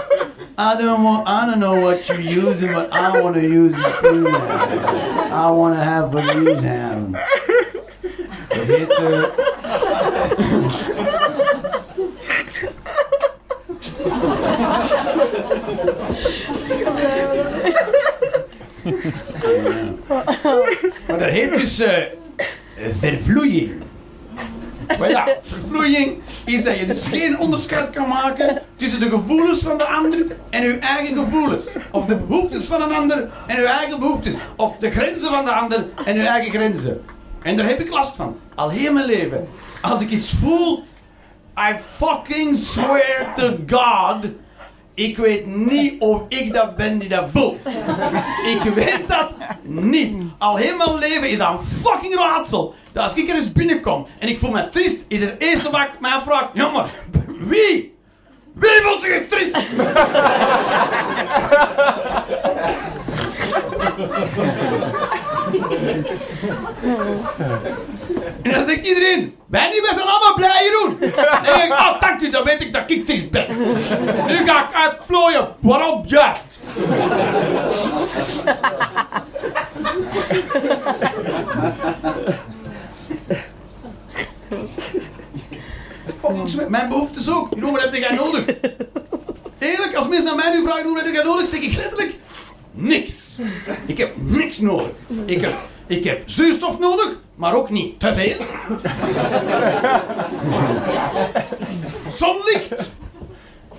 [0.58, 4.00] I don't want, I don't know what you're using, but I want to use it
[4.00, 5.32] too, man.
[5.32, 7.14] I want to have what you have.
[14.90, 15.99] Het
[21.06, 22.02] Maar dat heet dus eh,
[22.98, 23.82] vervloeiing.
[24.98, 29.78] Maar ja, vervloeiing is dat je dus geen onderscheid kan maken tussen de gevoelens van
[29.78, 31.66] de ander en uw eigen gevoelens.
[31.90, 34.36] Of de behoeftes van een ander en uw eigen behoeftes.
[34.56, 37.02] Of de grenzen van de ander en uw eigen grenzen.
[37.42, 38.36] En daar heb ik last van.
[38.54, 39.48] Al heel mijn leven.
[39.80, 40.84] Als ik iets voel,
[41.58, 44.24] I fucking swear to God.
[44.94, 47.66] Ik weet niet of ik dat ben die dat voelt.
[48.54, 49.30] Ik weet dat
[49.62, 50.16] niet.
[50.40, 52.74] Al heel mijn leven is dat een fucking raadsel.
[52.92, 55.80] Dat als ik er eens binnenkom en ik voel me triest, is het eerste wat
[55.80, 56.90] ik mij afvraag: jammer,
[57.38, 57.96] wie?
[58.54, 59.54] Wie voelt zich triest?
[68.42, 71.00] En dan zegt iedereen, wij niet, wij zijn allemaal blij Jeroen.
[71.00, 73.46] En dan denk ik, oh dank u, dan weet ik dat ik triest ben.
[74.26, 76.58] Nu ga ik uitvlooien, waarom juist?
[86.68, 87.54] Mijn behoeftes ook.
[87.54, 88.44] Jeroen, wat heb jij nodig?
[89.58, 91.48] Eerlijk, als mensen naar mij nu vragen, hoe heb jij nodig?
[91.48, 92.18] Zeg ik letterlijk,
[92.72, 93.36] niks.
[93.86, 94.90] Ik heb niks nodig.
[95.24, 95.54] Ik heb,
[95.86, 98.36] ik heb zuurstof nodig, maar ook niet te veel.
[102.16, 102.90] Zonlicht.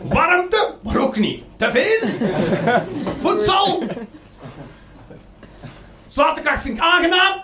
[0.02, 2.10] Warmte, maar ook niet te veel.
[3.20, 3.84] Voedsel.
[6.12, 7.42] Zwaartekracht vind ik aangenaam.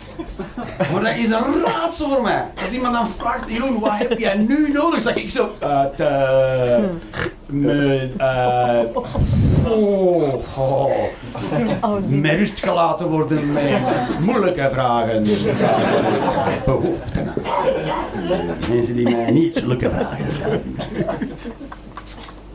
[0.92, 2.44] Maar dat is een raadsel voor mij.
[2.62, 5.00] Als iemand dan vraagt, Jeroen, wat heb jij nu nodig?
[5.00, 6.88] Zeg ik zo, eh, te,
[7.46, 8.80] me, eh,
[9.64, 10.34] oh,
[11.80, 13.64] oh, rust gelaten worden met
[14.20, 15.26] moeilijke vragen.
[16.64, 17.32] Behoeften.
[18.68, 20.76] Mensen die mij niet zulke vragen stellen.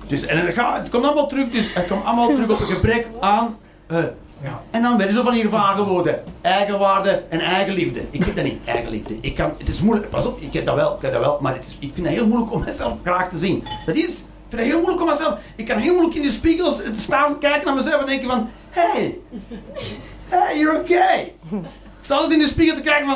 [0.08, 2.66] Dus, en het, gaat, het komt allemaal terug, dus het komt allemaal terug op een
[2.76, 3.58] gebrek aan.
[3.88, 3.98] eh,
[4.42, 4.62] ja.
[4.72, 6.24] En dan werden zo van hier vage woorden.
[6.42, 8.02] Eigenwaarde en eigenliefde.
[8.10, 9.18] Ik heb dat niet, eigenliefde.
[9.22, 11.38] Ik kan, het is moeilijk, pas op, ik heb dat wel, ik heb dat wel,
[11.42, 13.64] maar het is, ik vind het heel moeilijk om mezelf graag te zien.
[13.86, 16.30] Dat is, ik vind het heel moeilijk om mezelf, ik kan heel moeilijk in de
[16.30, 19.18] spiegels staan, kijken naar mezelf en denken van, hey,
[20.28, 21.34] hey, you're okay.
[22.00, 23.08] Ik sta altijd in de spiegel te kijken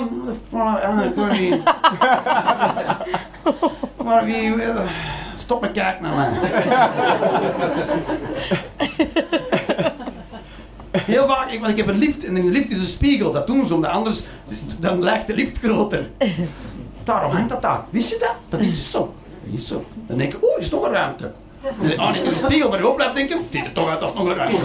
[0.50, 1.64] van, ik weet niet.
[4.04, 4.54] Maar wie,
[5.36, 6.30] stop met kijken naar mij.
[11.20, 13.32] Heel vaak, ik, want ik heb een lift en een lift is een spiegel.
[13.32, 14.22] Dat doen ze omdat anders
[14.80, 16.10] dan lijkt de lift groter.
[17.04, 17.84] Daarom hangt dat daar.
[17.90, 18.36] Wist je dat?
[18.50, 19.14] Dat is dus zo.
[19.44, 19.84] Dat is zo.
[20.08, 21.32] Dan denk ik, oh, is nog een ruimte.
[21.98, 24.14] Oh nee, is een spiegel, maar je blijft denken, het ziet er toch uit als
[24.14, 24.64] nog een ruimte.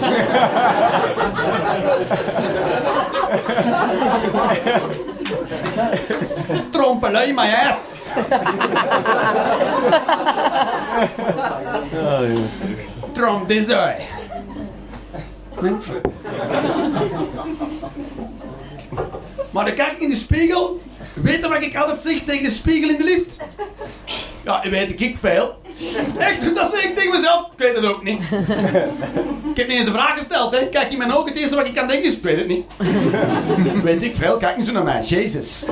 [6.71, 7.77] Trompelei, my ass.
[13.13, 13.69] Tromp this
[19.51, 20.81] Maar dan kijk in de spiegel.
[21.13, 23.37] Weet je wat ik altijd zeg tegen de spiegel in de lift?
[24.43, 25.55] Ja, weet ik veel.
[26.17, 27.45] Echt, dat zeg ik tegen mezelf.
[27.51, 28.21] Ik weet het ook niet.
[29.51, 30.67] Ik heb niet eens een vraag gesteld, hè.
[30.67, 32.65] Kijk in mijn ogen, het eerste wat ik kan denken is, ik weet het niet.
[33.83, 35.01] weet ik veel, kijk niet zo naar mij.
[35.01, 35.63] Jezus.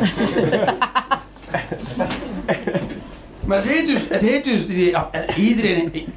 [3.46, 4.96] Maar het heet dus, het heet dus, die-
[5.38, 6.14] iedereen,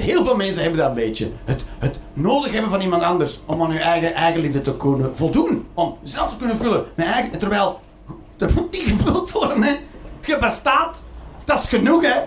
[0.00, 1.28] heel veel mensen hebben dat een beetje.
[1.44, 5.16] Het, het nodig hebben van iemand anders om aan je eigen, eigen liefde te kunnen
[5.16, 5.66] voldoen.
[5.74, 6.84] Om zelf te kunnen vullen.
[6.94, 7.80] Met eigen, terwijl,
[8.36, 9.72] dat moet niet gevuld worden, hè.
[10.24, 11.02] Je bestaat,
[11.44, 12.20] dat is genoeg, hè.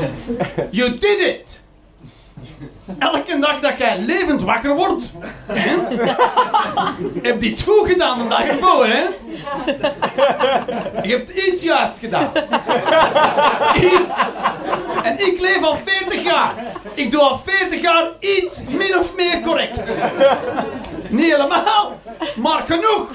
[0.78, 1.62] You did it.
[2.98, 5.04] Elke dag dat jij levend wakker wordt,
[7.22, 9.02] heb je iets goed gedaan de dag ervoor, hè.
[11.02, 12.30] Je hebt iets juist gedaan.
[13.74, 14.14] Iets.
[15.02, 16.54] En ik leef al 40 jaar.
[16.94, 19.90] Ik doe al 40 jaar iets min of meer correct.
[21.08, 22.00] Niet helemaal,
[22.36, 23.08] maar genoeg.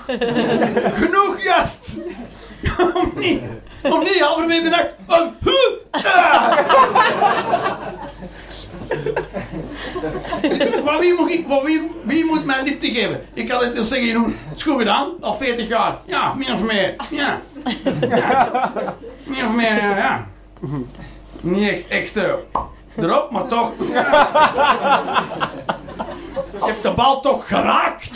[0.94, 1.98] Genoeg juist.
[2.94, 3.42] Om niet,
[3.82, 5.36] om niet halverwege de nacht een
[10.86, 13.22] Maar wie moet, ik, wie, wie moet mij liefde geven?
[13.34, 15.98] Ik kan het dus zeggen, Jeroen, het is goed gedaan, al 40 jaar.
[16.06, 16.96] Ja, min of meer.
[17.10, 17.42] Ja.
[18.10, 18.74] ja.
[19.24, 19.98] Min of meer, ja.
[19.98, 20.28] ja.
[21.42, 22.36] Niet echt extra
[22.98, 23.72] erop, maar toch.
[23.92, 24.30] Ja.
[26.52, 28.12] Je hebt de bal toch geraakt.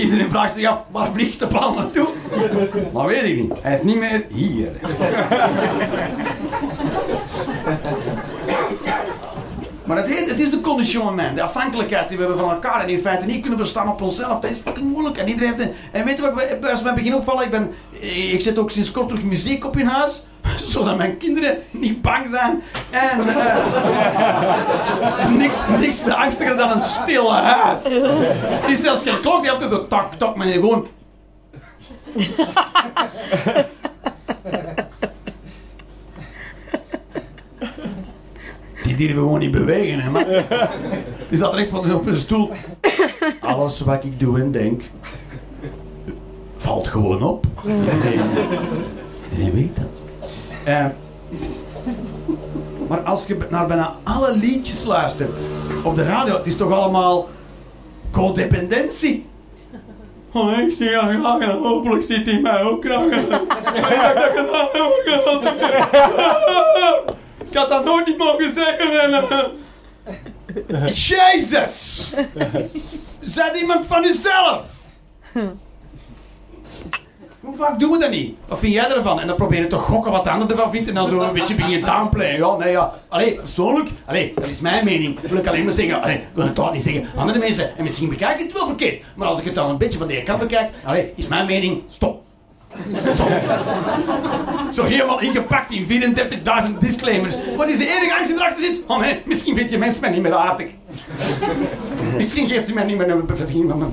[0.00, 2.08] Iedereen vraagt zich af, waar vliegt de bal naartoe?
[2.92, 3.52] Maar weet ik niet.
[3.60, 4.70] Hij is niet meer hier.
[9.84, 12.98] Maar het, het is de conditionnement, de afhankelijkheid die we hebben van elkaar en in
[12.98, 14.40] feite niet kunnen bestaan op onszelf.
[14.40, 15.16] Dat is fucking moeilijk.
[15.16, 17.44] En iedereen heeft een, En weet je wat als mij begin opvallen?
[17.44, 20.24] Ik, ben, ik ook sinds kort terug muziek op in huis,
[20.72, 22.62] zodat mijn kinderen niet bang zijn.
[22.90, 23.20] En
[25.18, 27.82] is niks, niks meer angstiger dan een stil huis.
[27.84, 30.86] Het is zelfs geen klok die altijd zo tak, tak, maar gewoon...
[38.82, 40.24] Die durven gewoon niet bewegen, hè, man.
[41.28, 42.50] Die zat echt wel op een stoel.
[43.40, 44.82] Alles wat ik doe en denk,
[46.56, 47.44] valt gewoon op.
[47.64, 48.30] Iedereen,
[49.30, 50.03] iedereen weet dat.
[50.64, 50.86] Eh,
[52.88, 55.40] maar als je naar bijna alle liedjes luistert
[55.82, 57.28] op de radio, het is toch allemaal
[58.10, 59.26] codependentie.
[60.32, 63.04] Oh, ik zie haar graag en hopelijk ziet hij mij ook graag.
[63.74, 67.16] Ik had dat gedaan, ik had dat gedaan.
[67.50, 69.00] Ik had dat nooit niet mogen zeggen.
[69.02, 69.44] En,
[70.92, 72.10] Jezus!
[73.34, 74.62] Zet iemand van uzelf!
[77.44, 78.36] Hoe vaak doen we dat niet?
[78.48, 79.20] Wat vind jij ervan?
[79.20, 81.32] En dan probeer je te gokken wat de ander ervan vindt en dan zo een
[81.38, 82.38] beetje begin je downplayen.
[82.38, 82.92] Ja, nee, ja.
[83.08, 85.20] Allee, persoonlijk, allee, dat is mijn mening.
[85.20, 87.06] Wil ik alleen maar zeggen, allee, ik wil het toch niet zeggen.
[87.16, 89.02] Andere mensen, en misschien bekijk ik het wel verkeerd.
[89.16, 91.82] Maar als ik het dan een beetje van de kant bekijk, allee, is mijn mening,
[91.88, 92.22] stop.
[93.14, 93.28] Stop.
[94.72, 96.14] Zo helemaal ingepakt in
[96.66, 97.34] 34.000 disclaimers.
[97.56, 98.80] Wat is de enige angst die erachter zit?
[98.86, 100.66] Oh nee, misschien vindt je mensen mij niet meer aardig.
[102.16, 103.90] Misschien geeft u mij niet meer een bevestiging van mijn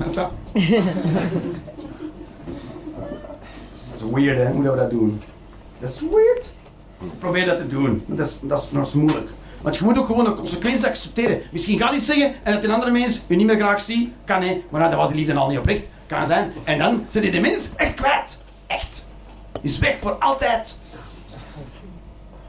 [4.04, 4.52] is weird, hè?
[4.52, 5.22] Hoe dat we dat doen?
[5.78, 6.46] Dat is weird.
[7.18, 8.04] Probeer dat te doen.
[8.06, 9.28] Dat is, dat is, dat is moeilijk.
[9.62, 11.42] Want je moet ook gewoon de consequenties accepteren.
[11.52, 14.10] Misschien gaat iets zeggen en dat een andere mens je niet meer graag ziet.
[14.24, 15.88] Kan hè, maar dan was die liefde al niet oprecht.
[16.06, 16.52] Kan zijn.
[16.64, 18.38] En dan zit je de mens echt kwijt.
[18.66, 19.04] Echt.
[19.60, 20.76] Is weg voor altijd.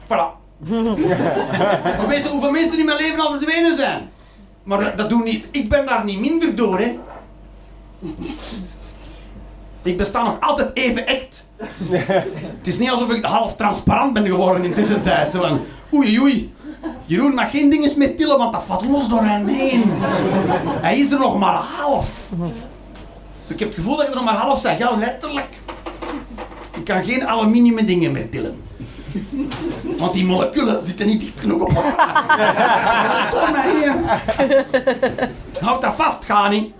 [0.04, 0.42] Voilà.
[2.00, 4.10] We weten hoeveel mensen in mijn leven al verdwenen zijn.
[4.62, 5.46] Maar dat, dat doen niet.
[5.50, 6.98] Ik ben daar niet minder door, hè.
[9.82, 11.43] Ik besta nog altijd even echt.
[11.56, 15.32] Het is niet alsof ik half transparant ben geworden in tussentijd.
[15.32, 15.60] Zo van,
[15.94, 16.52] oei oei.
[17.06, 19.82] Jeroen mag geen dingen meer tillen, want dat valt los door hem heen.
[20.80, 22.28] Hij is er nog maar half.
[23.42, 24.78] Dus ik heb het gevoel dat je er nog maar half bent.
[24.78, 25.60] Ja, letterlijk.
[26.76, 28.62] Ik kan geen aluminium dingen meer tillen.
[29.98, 33.28] Want die moleculen zitten niet dicht genoeg op elkaar.
[33.30, 33.48] Door
[33.78, 33.94] hier.
[35.60, 36.74] Houd dat vast, Gani.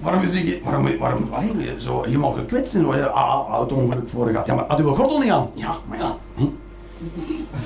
[0.00, 4.46] Waarom is ik, waarom, waarom, allee, zo helemaal gekwetst en worden ah, auto-ongeluk voor gehad?
[4.46, 5.48] Ja, maar had u een gordel niet aan?
[5.54, 6.16] Ja, maar ja.
[6.34, 6.44] Hm.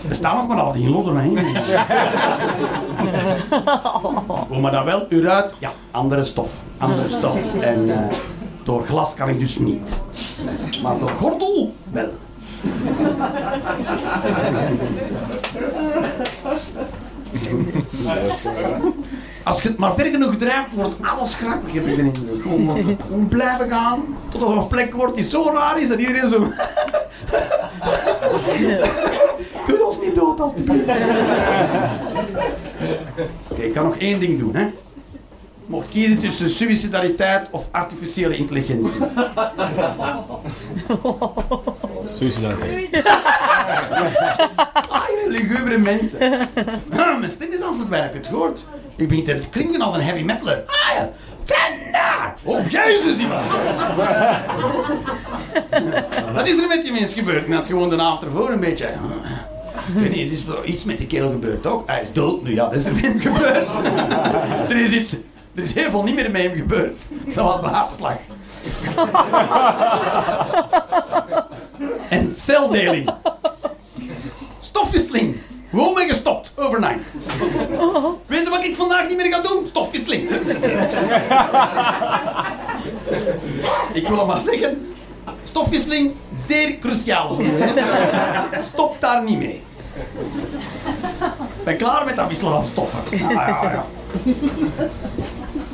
[0.08, 1.38] Er staan nog maar al die los doorheen.
[4.48, 5.54] Kom maar dan wel, u uit.
[5.58, 6.62] Ja, andere stof.
[6.78, 7.54] Andere stof.
[7.60, 8.16] En, eh,
[8.64, 10.00] Door glas kan ik dus niet.
[10.82, 12.08] Maar door gordel wel.
[19.44, 24.04] Als je het maar ver genoeg drijft, wordt alles grappig, heb ik gewoon blijven gaan,
[24.28, 26.38] totdat er een plek wordt die zo raar is dat iedereen zo...
[29.66, 30.88] Doe ons niet dood, alsjeblieft.
[33.48, 34.70] Oké, ik kan nog één ding doen, hè.
[35.66, 39.00] Mocht kiezen tussen suicidaliteit of artificiële intelligentie.
[42.18, 42.52] Suicidaal.
[44.88, 46.48] Ah, jullie lugubere mensen.
[47.18, 48.64] Mijn stem is aan het verdwijnen, je het gehoord?
[48.96, 50.62] Ik begin te klinken als een heavy metaler.
[50.66, 51.12] Ah ja,
[51.44, 52.34] Tenda!
[52.42, 53.42] Oh, jezus, die was
[56.34, 57.48] Wat is er met die mens gebeurd?
[57.48, 58.86] Net gewoon de avond ervoor een beetje...
[59.86, 61.82] Ik weet niet, er is wel iets met die kerel gebeurd, toch?
[61.86, 63.68] Hij is dood nu, ja, dat is er met hem gebeurd.
[64.70, 65.16] er is iets...
[65.56, 67.02] Er is heel veel niet meer met hem gebeurd.
[67.26, 68.16] Zoals de hartslag.
[72.08, 73.10] en celdeling.
[74.60, 75.36] Stofwisseling.
[75.70, 77.04] Gewoon mee gestopt, overnight.
[78.26, 79.66] Weet je wat ik vandaag niet meer ga doen?
[79.66, 80.30] Stofwisseling.
[84.00, 84.94] ik wil het maar zeggen.
[85.42, 86.12] Stofwisseling,
[86.46, 87.36] zeer cruciaal.
[88.72, 89.62] Stop daar niet mee.
[91.58, 93.00] Ik ben klaar met dat wisselen van stoffen.
[93.10, 93.84] Ja, ja, ja.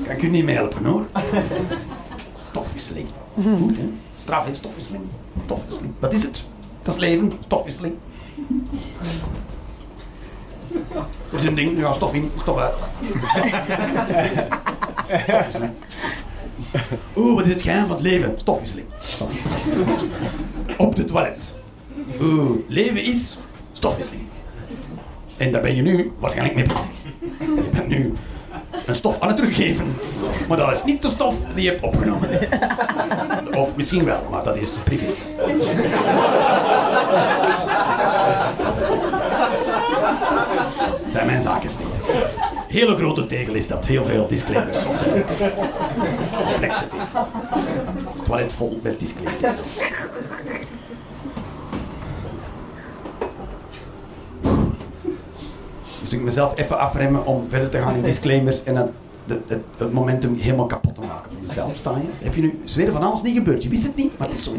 [0.09, 1.07] Kan ik u niet mee helpen hoor.
[2.51, 3.09] Stofwisseling.
[4.17, 5.05] Straf en stofwisseling.
[5.45, 5.93] Stofwisseling.
[5.99, 6.45] Wat is het?
[6.83, 7.33] Dat is leven.
[7.45, 7.95] Stofwisseling.
[11.33, 12.75] Er is een ding, ja, stof in, stof uit.
[15.25, 15.71] Stofwisseling.
[17.17, 18.33] Oeh, wat is het geheim van het leven?
[18.37, 18.87] Stofwisseling.
[20.77, 21.55] Op de toilet.
[22.21, 23.39] Oeh, leven is
[23.73, 24.29] stofwisseling.
[25.37, 26.89] En daar ben je nu waarschijnlijk mee bezig.
[27.39, 28.13] Je bent nu
[28.87, 29.95] een stof aan het teruggeven.
[30.49, 32.29] Maar dat is niet de stof die je hebt opgenomen.
[33.55, 35.07] Of misschien wel, maar dat is privé.
[41.11, 42.16] Zijn mijn zaken niet.
[42.69, 44.79] Hele grote tegel is dat, heel veel disclaimers.
[46.47, 47.29] Complexe tegel.
[48.25, 49.79] Toilet vol met disclaimers.
[56.09, 58.89] Dus ik mezelf even afremmen om verder te gaan in disclaimers en het,
[59.27, 61.77] het, het, het momentum helemaal kapot te maken voor jezelf.
[61.77, 62.25] Sta je?
[62.25, 63.63] Heb je nu zweren van alles niet gebeurd?
[63.63, 64.53] Je wist het niet, maar het is zo.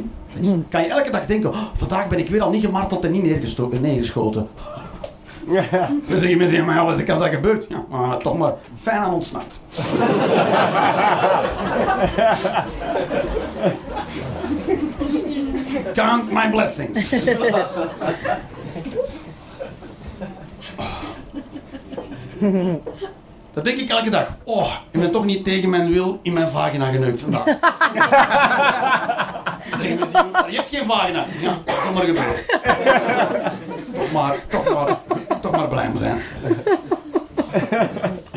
[0.70, 3.24] Kan je elke dag denken, oh, vandaag ben ik weer al niet gemarteld en niet
[3.82, 4.47] neergeschoten.
[6.10, 7.66] Dan zeggen mensen, ja, maar ja, wat kan dat gebeurd?
[7.70, 9.62] Ja, maar toch maar fijn aan ontsnapt.
[15.93, 17.14] Count my blessings.
[23.54, 24.28] Dat denk ik elke dag.
[24.44, 27.44] Oh, ik ben toch niet tegen mijn wil in mijn vagina geneukt vandaag.
[29.80, 31.26] Zeggen mensen, "Maar je hebt geen vagina.
[31.40, 32.36] Ja, dat kan maar gebeuren.
[33.94, 34.98] toch, maar, toch, maar,
[35.42, 36.22] toch maar blij zijn.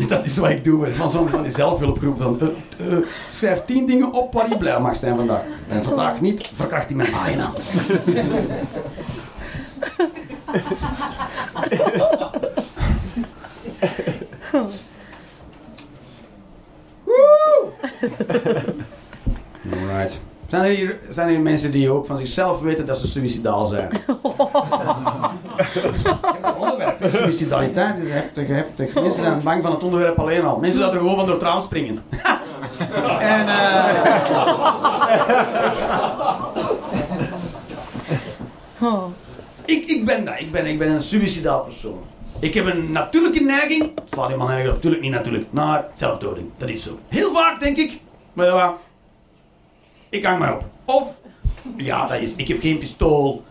[0.09, 0.93] Dat is wat ik doe.
[0.93, 2.17] Van zo'n van die zelfhulpgroep.
[2.19, 2.47] Van, eh,
[3.29, 5.43] schrijf tien dingen op waar je blij mag zijn vandaag.
[5.69, 7.51] En vandaag niet, verkracht ik mijn vagina.
[19.73, 20.21] Alright.
[20.49, 23.67] Zijn er, hier, zijn er hier mensen die ook van zichzelf weten dat ze suicidaal
[23.67, 23.91] zijn?
[27.13, 28.95] Suicidaliteit is heftig, heftig.
[28.95, 30.59] Mensen zijn bang van het onderwerp alleen al.
[30.59, 32.03] Mensen zouden er gewoon van door het raam springen.
[33.19, 33.95] en eh
[39.65, 40.35] ik, ik ben dat.
[40.39, 42.03] Ik ben, ik ben een suicidaal persoon.
[42.43, 46.51] Ik heb een natuurlijke neiging, slaat iemand eigenlijk natuurlijk niet natuurlijk, naar zelfdoding.
[46.57, 46.99] Dat is zo.
[47.09, 48.01] Heel vaak denk ik,
[48.33, 48.77] maar ja,
[50.11, 50.65] ik hang mij op.
[50.85, 51.21] Of,
[51.77, 53.45] ja, dat is, ik heb geen pistool.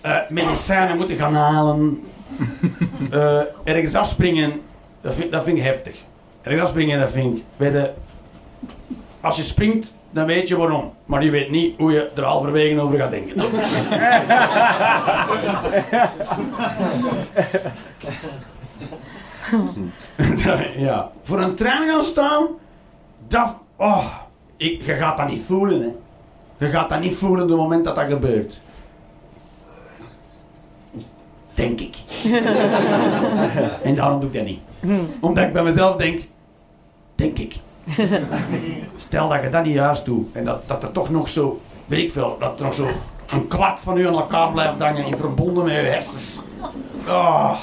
[0.00, 1.98] Eh, medicijnen moeten gaan halen.
[3.10, 4.60] Eh, ergens afspringen,
[5.00, 5.96] dat vind, dat vind ik heftig.
[6.42, 7.92] Ergens afspringen, dat vind ik, weet je,
[9.20, 10.92] als je springt, dan weet je waarom.
[11.04, 13.42] Maar je weet niet hoe je er halverwege over gaat denken.
[20.86, 21.10] ja.
[21.22, 22.46] Voor een trein gaan staan,
[23.28, 23.56] dat...
[23.76, 24.06] Oh,
[24.56, 25.88] ik, je gaat dat niet voelen, hè.
[26.66, 28.60] Je gaat dat niet voelen op het moment dat dat gebeurt.
[31.54, 31.96] Denk ik.
[33.82, 34.60] en daarom doe ik dat niet.
[35.20, 36.28] Omdat ik bij mezelf denk...
[37.14, 37.56] Denk ik.
[38.96, 40.28] Stel dat je dat niet juist doet.
[40.32, 41.60] En dat, dat er toch nog zo...
[41.86, 42.36] Weet ik veel.
[42.40, 42.86] Dat er nog zo
[43.30, 45.06] een kwart van u aan elkaar blijft hangen.
[45.06, 46.40] In verbonden met je hersens.
[47.08, 47.58] Oh.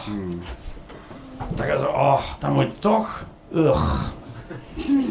[1.49, 1.85] Dat je zo...
[1.85, 3.25] Oh, dat moet toch...
[3.53, 4.13] Ugh.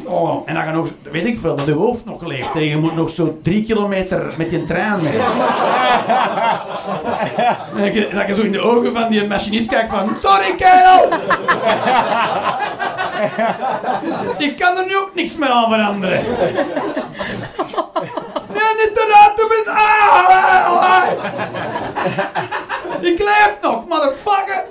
[0.04, 2.54] Oh, en dan gaat nog, weet ik veel, dat je hoofd nog leeft.
[2.54, 5.18] En je moet nog zo drie kilometer met je trein mee.
[7.76, 10.16] en dat je, dat je zo in de ogen van die machinist kijkt van...
[10.22, 11.08] Sorry, kerel!
[14.47, 16.25] ik kan er nu ook niks meer aan veranderen.
[18.55, 19.64] Ja, niet te raad, met...
[19.66, 21.09] Ah, ah, ah.
[23.01, 24.64] Ik leef nog, motherfucker!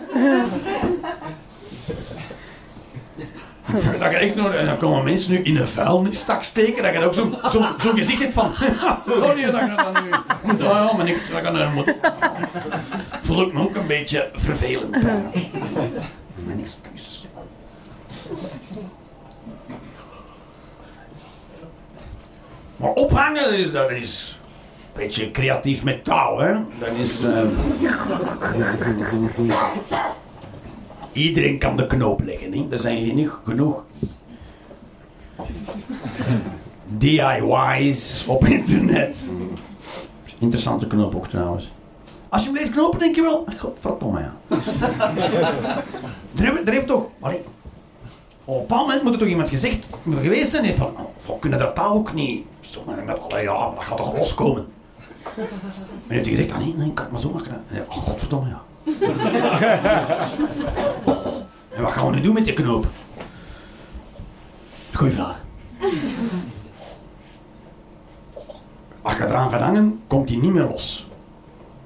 [3.99, 7.05] Dat je echt nog, en dan komen mensen nu in een vuilnistak steken, dat je
[7.05, 8.53] ook zo'n zo, zo gezicht hebt van...
[9.19, 10.09] Sorry dat je dat nu
[10.41, 10.63] moet...
[10.63, 11.93] Oh ja, maar niks, dat kan er moet...
[13.21, 14.91] Voel ik me ook een beetje vervelend.
[16.35, 17.12] Mijn excuses.
[22.77, 24.37] Maar ophangen, dat is, dat is
[24.95, 26.53] een beetje creatief met touw, hè.
[26.79, 27.23] Dat is...
[27.23, 27.41] eh,
[31.11, 32.67] Iedereen kan de knoop leggen, hè?
[32.71, 33.83] Er zijn genoeg, genoeg
[36.97, 39.29] DIY's op internet.
[40.39, 41.71] Interessante knoop ook trouwens.
[42.29, 44.35] Als je hem leert knopen, denk je wel, godverdomme ja.
[46.37, 47.41] er, heeft, er heeft toch, allee,
[48.45, 49.85] op een bepaald moment moet er toch iemand gezegd
[50.21, 53.71] geweest zijn heeft van, oh, we kunnen dat touw ook niet, zo met allee, ja,
[53.75, 54.65] dat gaat toch loskomen.
[55.33, 57.51] Maar heeft hij gezegd, ah, nee, nee, kan het maar zo maken.
[57.51, 58.61] En hij, oh, godverdomme ja.
[61.69, 62.87] En wat gaan we nu doen met die knoop?
[64.93, 65.41] Goeie vraag.
[69.01, 71.07] Als je eraan gaat hangen, komt die niet meer los.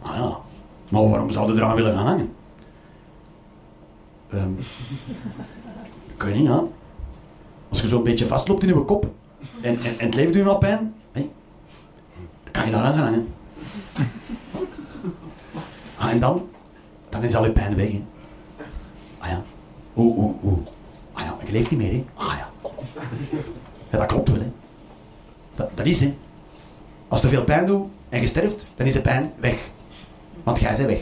[0.01, 0.37] Ah ja,
[0.89, 2.33] maar waarom zou je eraan willen gaan hangen?
[4.29, 4.53] Ehm
[6.17, 6.63] ik weet niet, ja.
[7.69, 9.09] Als je zo'n beetje vastloopt in je kop
[9.61, 11.29] en, en, het leeft u wel pijn, dan
[12.51, 13.27] kan je daar aan gaan hangen.
[15.99, 16.49] Ah, en dan?
[17.09, 17.89] Dan is al je pijn weg.
[19.17, 19.41] Ah ja.
[19.95, 20.57] Oeh, oeh, oeh.
[21.13, 22.05] Ah ja, je leeft niet meer, hè.
[22.13, 22.49] Ah ja.
[23.91, 24.51] Ja, dat klopt wel, hè.
[25.55, 26.15] Dat, dat is, hè.
[27.07, 29.69] Als te veel pijn doet en je sterft, dan is de pijn weg.
[30.43, 31.01] Want jij bent weg.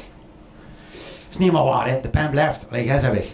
[0.92, 2.02] Dat is niet helemaal waar, hè.
[2.02, 2.66] De pijn blijft.
[2.70, 3.34] Alleen jij bent weg.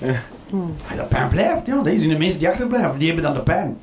[0.00, 1.76] Ja, de pijn blijft, ja.
[1.76, 2.98] Dat in de mensen die achterblijven.
[2.98, 3.78] Die hebben dan de pijn.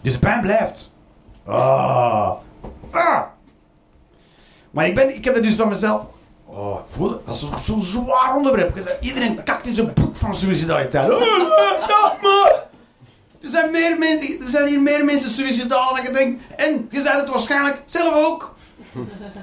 [0.00, 0.92] Dus de pijn blijft.
[1.46, 2.30] Ah.
[2.90, 3.20] Ah.
[4.70, 6.06] Maar ik, ben, ik heb dat dus van mezelf.
[6.44, 7.26] Oh, voel het?
[7.26, 8.98] Dat is zo zwaar onderwerp.
[9.00, 11.12] Iedereen kakt in zijn broek van suicidaliteit.
[11.12, 11.22] Oh,
[11.82, 12.62] stop maar!
[13.42, 16.40] Er zijn, meer mensen, er zijn hier meer mensen suicidaal dan ik denk.
[16.56, 18.53] En je zei het waarschijnlijk zelf ook.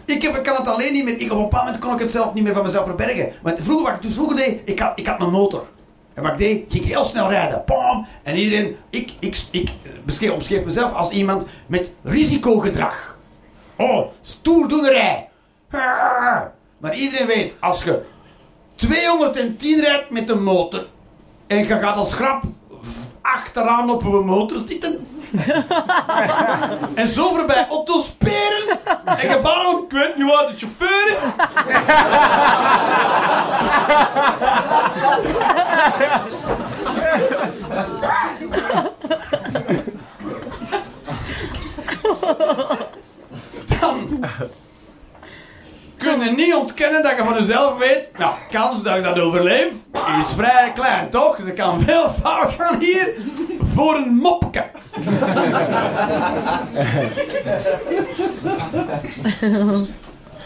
[0.05, 1.19] Ik, heb, ik kan het alleen niet meer.
[1.19, 3.31] Ik, op een bepaald moment kon ik het zelf niet meer van mezelf verbergen.
[3.41, 5.65] Want vroeger, wat ik dus vroeger deed, ik had, ik had motor.
[6.13, 7.63] En wat ik deed, ging ik heel snel rijden.
[8.23, 9.71] En iedereen, ik, ik, ik
[10.05, 13.17] beschreef, mezelf als iemand met risicogedrag.
[13.75, 15.29] Oh, stoerdoenerij.
[16.77, 18.01] Maar iedereen weet, als je
[18.75, 20.87] 210 rijdt met een motor
[21.47, 22.43] en je gaat als grap
[23.21, 25.07] achteraan op een motor zitten
[26.93, 31.17] en zo voorbij Otto speren en je bouwt, ik weet niet waar de chauffeur is.
[43.79, 44.25] Dan
[46.01, 49.71] kun je niet ontkennen dat je van jezelf weet, nou, kans dat ik dat overleef
[50.19, 51.37] is vrij klein, toch?
[51.37, 53.13] Er kan veel fout gaan hier
[53.73, 54.65] voor een mopke.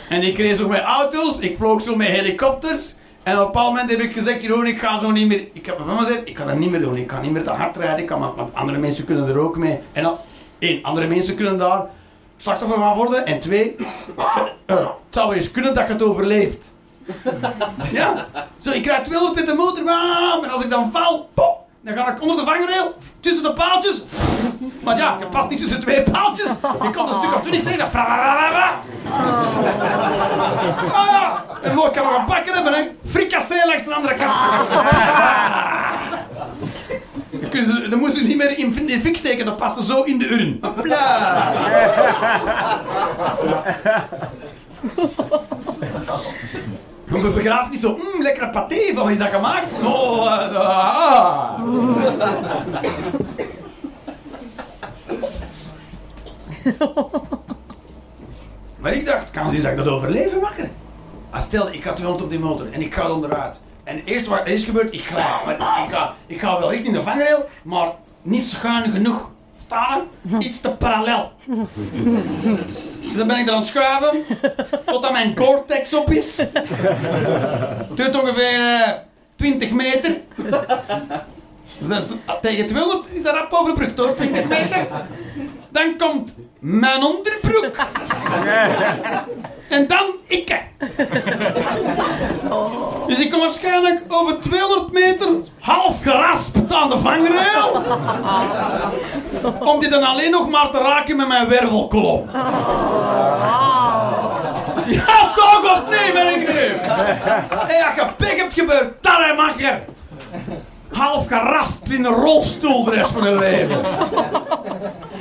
[0.09, 2.95] en ik reed zo met auto's, ik vloog zo met helikopters.
[3.23, 5.43] En op een bepaald moment heb ik gezegd, Jeroen, ik ga zo niet meer...
[5.53, 6.97] Ik heb van gezegd, ik kan dat niet meer doen.
[6.97, 9.57] Ik kan niet meer te hard rijden, ik kan, want andere mensen kunnen er ook
[9.57, 9.79] mee.
[9.91, 10.11] En
[10.59, 11.85] één, andere mensen kunnen daar
[12.37, 13.25] slachtoffer van worden.
[13.25, 13.75] En twee,
[14.65, 14.79] het
[15.09, 16.73] zou wel eens kunnen dat je het overleeft.
[17.91, 18.13] Ja,
[18.59, 21.93] zo, ik rijd 200 met de motor, bam, en als ik dan val, pop, dan
[21.95, 24.01] ga ik onder de vangrail, tussen de paaltjes.
[24.83, 26.49] Maar ja, je past niet tussen twee paaltjes.
[26.81, 27.89] Je komt een stuk of twintig tegen.
[27.91, 28.79] Fra-
[30.93, 32.81] Ah ja, en Lord kan nog een bakken hebben, hè.
[33.09, 34.31] Fricassee langs de andere kant.
[37.63, 40.29] Dan, kunnen ze, niet meer in, de fik steken, dat past er zo in de
[40.29, 40.57] urn.
[40.61, 41.53] Hopla.
[47.11, 49.73] Op een begrafenis zo, mmm, lekkere paté, van wie is dat gemaakt?
[49.83, 51.59] Oh, eh, ah.
[58.77, 60.69] Maar ik dacht, kan ze dat overleven, makker?
[61.29, 63.61] Als stel, ik had 200 op die motor en ik ga onderuit.
[63.95, 67.01] En eerst wat is gebeurd, ik ga, maar ik ga, ik ga wel richting de
[67.01, 67.91] vangrail, maar
[68.21, 69.31] niet schuin genoeg.
[69.65, 70.01] Staan?
[70.39, 71.31] Iets te parallel.
[73.01, 74.23] Dus dan ben ik er aan het schuiven.
[74.85, 76.37] Totdat mijn cortex op is.
[76.37, 78.91] Het duurt ongeveer eh,
[79.35, 80.17] 20 meter.
[81.77, 82.09] Dus dat is,
[82.41, 84.87] tegen 200 is dat rap over de brug, door 20 meter.
[85.69, 87.75] Dan komt mijn onderbroek.
[89.75, 90.63] En dan ik.
[93.07, 95.27] Dus ik kom waarschijnlijk over 200 meter
[95.59, 97.83] half geraspt aan de vangrail.
[99.59, 102.29] Om die dan alleen nog maar te raken met mijn wervelkolom.
[104.85, 106.65] Ja, toch of nee, ben ik nu?
[107.67, 109.83] En ja, gepik hebt gebeurd, tarremakker.
[110.95, 113.85] Half geraspt in een rolstoel de rest van hun leven.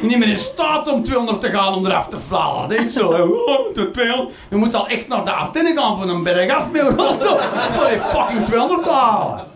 [0.01, 2.69] Niet meer in staat om 200 te gaan om eraf te vallen.
[2.69, 3.23] Denk zo, hè.
[3.23, 4.29] oh, te.
[4.51, 7.35] Je moet al echt naar de Ardennen gaan van een berg af met een rolstoel.
[7.35, 9.47] Om die fucking 200 te halen.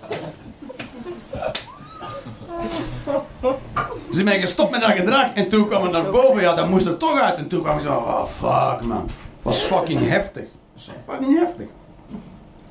[4.13, 6.41] Ze zijn gestopt met dat gedrag en toen kwam naar boven.
[6.41, 7.37] Ja, dat moest er toch uit.
[7.37, 9.09] En toen kwam ik zo, oh fuck man.
[9.43, 10.45] Was fucking heftig.
[10.75, 11.67] Was fucking heftig.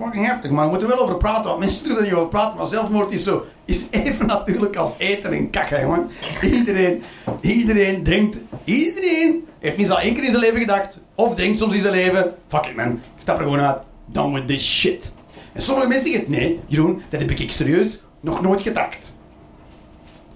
[0.02, 2.30] Fucking heftig, maar we moeten er wel over praten, want mensen durven er niet over
[2.30, 6.10] praten, maar zelfmoord is zo, is even natuurlijk als eten en kakken, jongen.
[6.41, 7.03] Iedereen,
[7.41, 11.74] iedereen denkt, iedereen heeft niet al één keer in zijn leven gedacht, of denkt soms
[11.74, 15.11] in zijn leven, fuck it man, ik stap er gewoon uit, done with this shit.
[15.53, 19.14] En sommige mensen zeggen, nee, Jeroen, dat heb ik serieus nog nooit gedacht.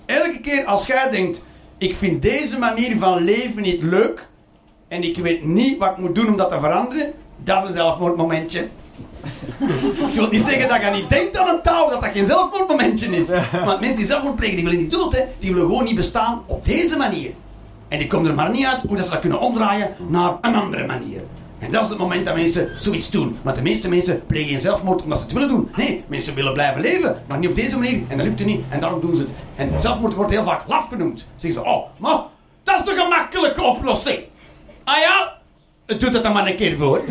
[0.05, 1.43] Elke keer als jij denkt,
[1.77, 4.27] ik vind deze manier van leven niet leuk,
[4.87, 7.13] en ik weet niet wat ik moet doen om dat te veranderen,
[7.43, 8.67] dat is een zelfmoordmomentje.
[10.07, 13.07] Ik wil niet zeggen dat je niet denkt aan een touw, dat dat geen zelfmoordmomentje
[13.07, 13.29] is.
[13.65, 15.21] Want mensen die zelfmoord plegen, die willen niet dood, hè.
[15.39, 17.31] Die willen gewoon niet bestaan op deze manier.
[17.87, 20.55] En die komen er maar niet uit hoe dat ze dat kunnen omdraaien naar een
[20.55, 21.21] andere manier.
[21.59, 23.37] En dat is het moment dat mensen zoiets doen.
[23.41, 25.71] Want de meeste mensen plegen geen zelfmoord omdat ze het willen doen.
[25.75, 28.01] Nee, mensen willen blijven leven, maar niet op deze manier.
[28.07, 29.31] En dat lukt er niet, en daarom doen ze het.
[29.55, 31.25] En zelfmoord wordt heel vaak laf genoemd.
[31.35, 32.19] Zeggen ze, oh, maar
[32.63, 34.19] dat is toch een makkelijke oplossing?
[34.83, 35.33] Ah ja,
[35.99, 37.01] doe het dan maar een keer voor.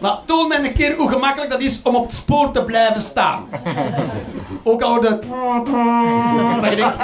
[0.00, 3.00] maar toon mij een keer hoe gemakkelijk dat is om op het spoor te blijven
[3.00, 3.48] staan.
[4.62, 5.18] Ook al de...
[6.60, 6.96] Dat je denkt,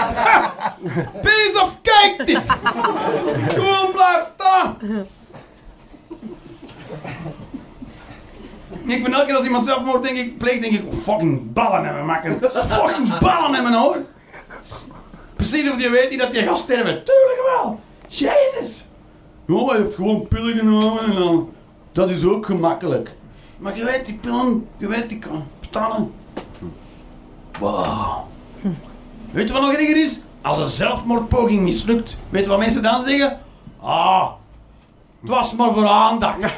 [1.22, 2.50] pees of kijk dit.
[3.48, 4.76] Gewoon blijf staan.
[8.84, 12.06] Ik vind elke keer als iemand zelfmoord denk ik, pleegt, denk ik, fucking ballen hebben
[12.06, 12.38] maken.
[12.40, 13.96] Fucking ballen hebben hoor.
[15.36, 17.04] Precies of die weet niet dat je gaat sterven.
[17.04, 17.80] Tuurlijk wel.
[18.06, 18.85] Jezus.
[19.46, 21.48] Ja, hij heeft gewoon pillen genomen en dan...
[21.92, 23.14] Dat is ook gemakkelijk.
[23.58, 26.12] Maar je weet die pillen, je weet die kan.
[27.58, 28.18] Wow.
[29.30, 30.18] Weet je wat nog erger is?
[30.42, 33.40] Als een zelfmoordpoging mislukt, weet je wat mensen dan zeggen?
[33.80, 34.30] Ah,
[35.20, 36.38] het was maar voor aandacht.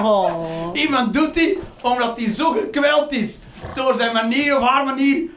[0.00, 0.70] Oh.
[0.72, 3.38] Iemand doet die omdat hij zo gekweld is
[3.74, 5.30] door zijn manier of haar manier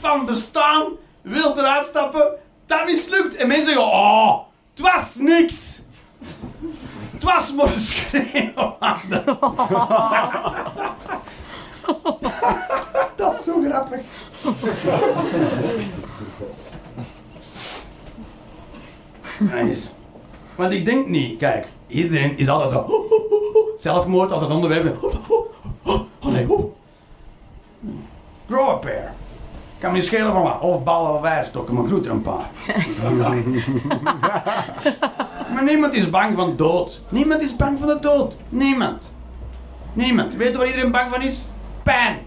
[0.00, 0.84] van bestaan,
[1.22, 2.28] wil eruit stappen,
[2.66, 3.34] dat mislukt.
[3.36, 4.38] En mensen zeggen, oh,
[4.74, 5.78] het was niks.
[7.12, 8.54] Het was maar een schreeuw
[13.16, 14.00] Dat is zo grappig.
[19.38, 19.88] Nice.
[20.54, 23.06] Want ik denk niet, kijk, iedereen is altijd zo.
[23.76, 25.02] Zelfmoord als het onderwerp.
[25.84, 26.46] Oh nee,
[28.48, 29.12] Grow a pair.
[29.86, 30.60] Kan me niet schelen van wat.
[30.60, 32.50] Of ballen of wijrstokken, maar groet er een paar.
[35.52, 37.02] maar niemand is bang van dood.
[37.08, 38.34] Niemand is bang van de dood.
[38.48, 39.12] Niemand.
[39.92, 40.34] Niemand.
[40.34, 41.44] Weet je waar iedereen bang van is?
[41.82, 42.18] Pijn.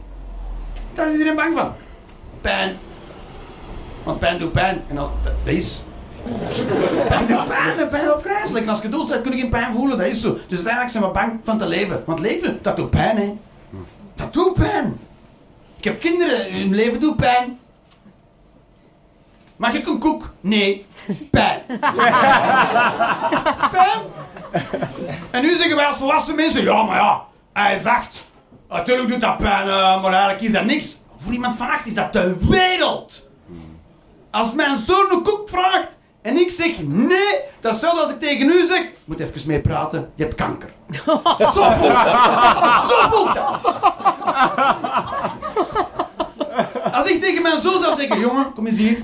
[0.93, 1.73] Daar is iedereen bang van.
[2.41, 2.75] Pijn.
[4.03, 4.81] Want pijn doet pijn.
[4.87, 5.81] En dan, dat is...
[7.07, 7.89] Pijn doet pijn.
[7.89, 8.65] Pijn is vreselijk.
[8.65, 9.97] En als je dood bent, kun je geen pijn voelen.
[9.97, 10.33] Dat is zo.
[10.33, 12.03] Dus uiteindelijk zijn we bang van te leven.
[12.05, 13.37] Want leven, dat doet pijn, hè.
[14.15, 14.99] Dat doet pijn.
[15.79, 17.59] Ik heb kinderen, hun leven doet pijn.
[19.55, 20.29] Mag ik een koek?
[20.41, 20.85] Nee.
[21.31, 21.61] Pijn.
[23.71, 24.01] pijn.
[25.31, 27.23] En nu zeggen wij als volwassen mensen, ja maar ja,
[27.53, 28.27] hij is acht.
[28.69, 30.97] Natuurlijk doet dat pijn, eh, maar eigenlijk is dat niks.
[31.17, 33.27] Voor iemand van acht is dat de wereld.
[34.31, 35.89] Als mijn zoon een koek vraagt
[36.21, 39.61] en ik zeg nee, dat is hetzelfde als ik tegen u zeg, moet even mee
[39.61, 40.69] praten, je hebt kanker.
[41.55, 42.89] Zo voelt dat.
[42.89, 43.59] Zo voelt dat.
[46.93, 48.97] Als ik tegen mijn zoon zou zeggen, jongen, kom eens hier.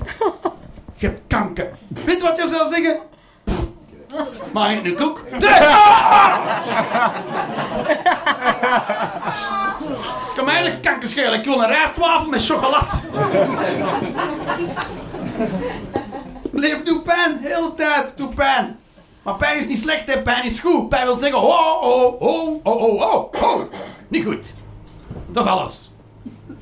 [0.94, 1.70] Je hebt kanker.
[2.04, 2.98] Weet wat je zou zeggen?
[4.52, 5.24] Mag ik een koek?
[5.30, 5.40] Nee!
[10.36, 11.38] Kan mij de kanker schelen.
[11.38, 12.86] Ik wil een rijstwafel met chocolade.
[16.52, 18.78] Leef doet pijn, de hele tijd doet pijn.
[19.22, 20.22] Maar pijn is niet slecht, hè.
[20.22, 20.88] pijn is goed.
[20.88, 23.60] Pijn wil zeggen, oh, oh, oh, oh, oh, oh, oh.
[24.08, 24.54] Niet goed.
[25.26, 25.90] Dat is alles.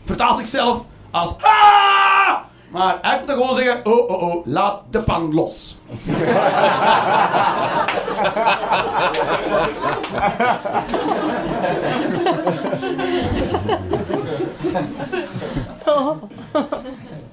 [0.05, 0.85] Vertaal zichzelf.
[1.15, 2.39] Als ah!
[2.71, 5.79] Maar hij moet dan gewoon zeggen, oh, oh, oh, laat de pan los.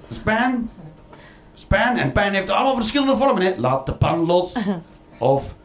[0.09, 0.69] Span.
[1.53, 1.97] Span.
[1.97, 3.43] En pijn heeft allemaal verschillende vormen.
[3.43, 3.53] Hè.
[3.57, 4.55] Laat de pan los.
[5.17, 5.55] Of...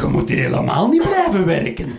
[0.00, 1.92] Je moet hier helemaal niet blijven werken.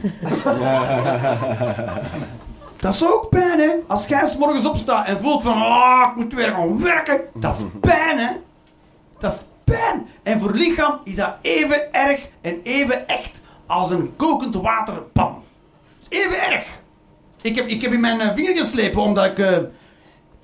[2.79, 3.69] Dat is ook pijn, hè.
[3.87, 5.53] Als jij 's morgens opstaat en voelt van...
[5.61, 7.21] Ah, ik moet weer gaan werken.
[7.33, 8.31] Dat is pijn, hè.
[9.19, 10.07] Dat is pijn.
[10.23, 15.43] En voor lichaam is dat even erg en even echt als een kokend waterpan.
[16.09, 16.65] Even erg.
[17.41, 19.39] Ik heb, ik heb in mijn eh, vinger geslepen omdat ik...
[19.39, 19.57] eh,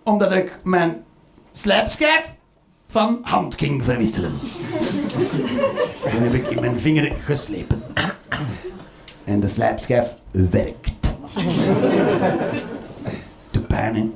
[0.04, 1.04] omdat ik mijn
[1.52, 2.26] slijpschijf
[2.88, 4.40] van hand ging verwisselen.
[6.12, 7.84] Toen heb ik in mijn vinger geslepen.
[9.24, 11.03] En de slijpschijf werkt.
[13.52, 14.10] De pijn, hè.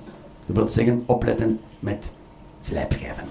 [0.46, 2.12] Dat wil zeggen opletten met
[2.62, 3.24] slijpschijven.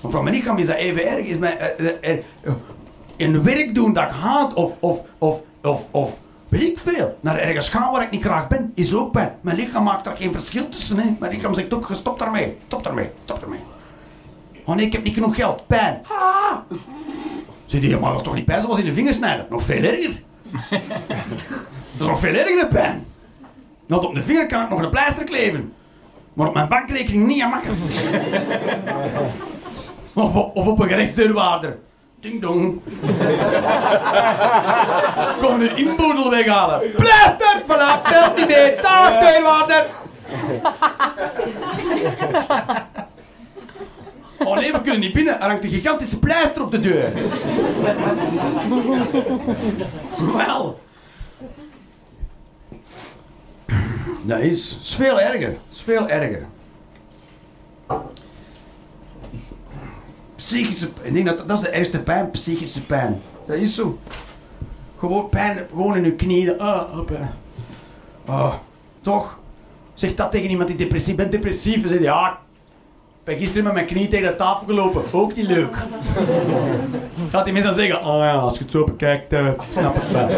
[0.00, 1.26] Maar voor mijn lichaam is dat even erg.
[1.26, 2.52] Is mijn, eh, eh, eh,
[3.16, 6.18] een werk doen dat ik haat of, of, of, of, of
[6.48, 7.18] weet ik veel.
[7.20, 9.34] Naar ergens gaan waar ik niet graag ben, is ook pijn.
[9.40, 10.98] Mijn lichaam maakt daar geen verschil tussen.
[10.98, 11.16] Hè.
[11.18, 13.60] Mijn lichaam zegt ook, stop daarmee, stop daarmee, stop daarmee.
[14.64, 15.66] Oh nee, ik heb niet genoeg geld.
[15.66, 16.00] Pijn.
[16.08, 16.56] Ah.
[17.66, 19.46] Zeg je, maar dat is toch niet pijn zoals in de vingers snijden?
[19.50, 20.22] Nog veel erger.
[21.96, 23.06] dat is nog veel erger pijn.
[23.86, 25.72] Want op de vinger kan ik nog een pleister kleven.
[26.32, 27.80] Maar op mijn bankrekening niet makkelijk.
[30.14, 31.78] of, op, of op een gerechtsdeurwaarder.
[32.20, 32.70] Ding dong.
[35.40, 36.80] Kom nu inboedel weghalen.
[36.96, 37.62] Pleister!
[37.66, 38.78] Voilà, telt niet meer.
[38.82, 39.86] Dag, deurwaarder.
[44.44, 45.40] Oh nee, we kunnen niet binnen.
[45.40, 47.12] Er hangt een gigantische pleister op de deur.
[50.36, 50.78] Wel.
[54.22, 55.56] Dat is, veel erger.
[55.70, 56.46] is veel erger.
[60.36, 63.20] Psychische Ik denk dat dat is de ergste pijn, psychische pijn.
[63.46, 63.98] Dat is zo.
[64.98, 66.58] Gewoon pijn, gewoon in je knieën.
[66.58, 66.98] Ah,
[68.24, 68.54] ah,
[69.00, 69.38] toch?
[69.94, 71.32] Zeg dat tegen iemand die depressief bent.
[71.32, 71.82] Depressief.
[71.82, 72.38] En zegt ja,
[73.24, 75.02] ben gisteren met mijn knie tegen de tafel gelopen.
[75.10, 75.76] Ook niet leuk.
[77.30, 79.94] Gaat die mensen dan zeggen, oh ja, als je het zo bekijkt, eh, ik snap
[79.98, 80.28] het wel.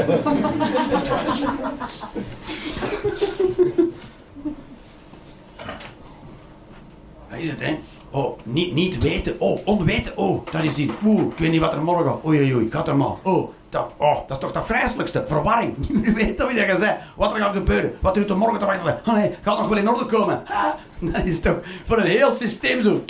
[7.30, 7.78] Dat is het, hè?
[8.10, 9.40] Oh, niet, niet weten.
[9.40, 10.16] Oh, onweten.
[10.16, 10.90] Oh, dat is die.
[11.04, 12.18] Oeh, ik weet niet wat er morgen.
[12.26, 13.14] Oei, oei, oei, gaat er maar.
[13.22, 15.24] Oh, dat, oh, dat is toch dat vreselijkste.
[15.26, 15.76] Verwarring.
[15.88, 16.97] Niet meer weten wie dat je zei.
[17.16, 17.98] Wat er gaat gebeuren.
[18.01, 19.01] Wat er er morgen te wachten.
[19.06, 20.43] Oh nee, gaat nog wel in orde komen.
[20.98, 21.56] Dat is toch
[21.86, 23.05] voor een heel systeem zo.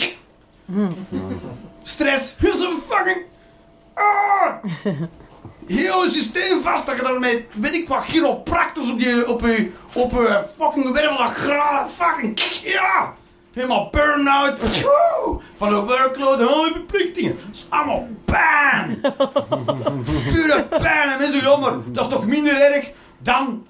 [1.82, 2.34] Stress.
[2.40, 3.24] Is een fucking.
[3.94, 4.54] Ah!
[5.66, 10.10] Heel systeem vast dat je daarmee, weet ik wat, chiropractors op je, op je, op
[10.10, 13.14] je fucking wervel graden, fucking, ja!
[13.56, 14.58] Helemaal burn-out,
[15.56, 17.36] van de workload, oh, verplichtingen.
[17.36, 19.00] Dat is allemaal pijn!
[20.32, 23.66] Pure pijn en mensen, jammer, dat is toch minder erg dan,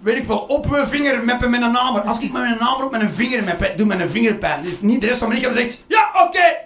[0.00, 2.02] weet ik veel, op mijn vinger meppen met een namer.
[2.02, 4.62] Als ik met mijn namer op mijn vinger meppen, doe met een vingerpijn.
[4.62, 6.56] Dus niet de rest van mijn lichaam zegt, ja, oké,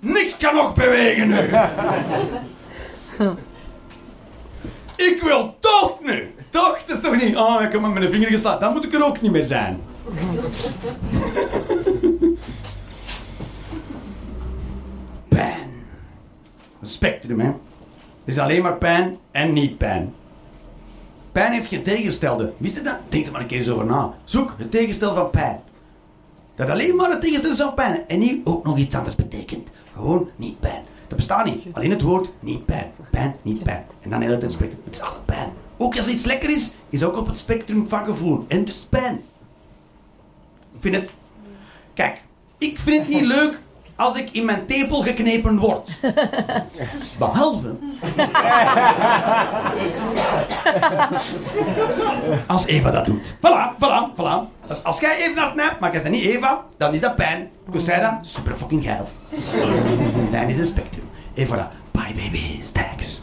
[0.00, 1.38] niks kan nog bewegen nu.
[4.96, 6.34] Ik wil toch nu.
[6.50, 6.78] Toch?
[6.86, 7.36] Dat is toch niet...
[7.36, 8.60] Oh, ik heb met mijn vinger geslagen.
[8.60, 9.80] Dan moet ik er ook niet meer zijn.
[15.28, 15.70] Pijn.
[16.80, 17.46] Een spectrum, hè.
[17.46, 17.54] Er
[18.24, 20.14] is alleen maar pijn en niet pijn.
[21.32, 22.52] Pijn heeft geen tegenstelde.
[22.56, 22.96] Wist je dat?
[23.08, 24.14] Denk er maar een keer eens over na.
[24.24, 25.60] Zoek het tegenstel van pijn.
[26.54, 28.08] Dat alleen maar het tegenstel van pijn.
[28.08, 29.68] En niet ook nog iets anders betekent.
[29.94, 30.82] Gewoon niet pijn.
[31.08, 31.64] Dat bestaat niet.
[31.72, 32.90] Alleen het woord niet pijn.
[33.10, 33.84] Pijn, niet pijn.
[34.00, 34.80] En dan heel het spectrum.
[34.84, 35.50] Het is altijd pijn.
[35.76, 38.44] Ook als iets lekker is, is ook op het spectrum van gevoel.
[38.48, 39.20] En het is pijn.
[40.80, 41.10] Vind het...
[41.94, 42.22] Kijk,
[42.58, 43.60] ik vind het niet leuk
[43.96, 45.90] als ik in mijn tepel geknepen word.
[47.18, 47.76] Behalve...
[52.46, 53.34] Als Eva dat doet.
[53.34, 54.48] Voilà, voilà, voilà.
[54.68, 57.50] Dus als jij even hard knijpt, maar jij bent niet Eva, dan is dat pijn.
[57.70, 59.08] Dus zij dan super fucking geil.
[60.30, 61.08] Dan is het spectrum.
[61.34, 61.68] En voilà.
[61.90, 63.20] Bye baby, thanks.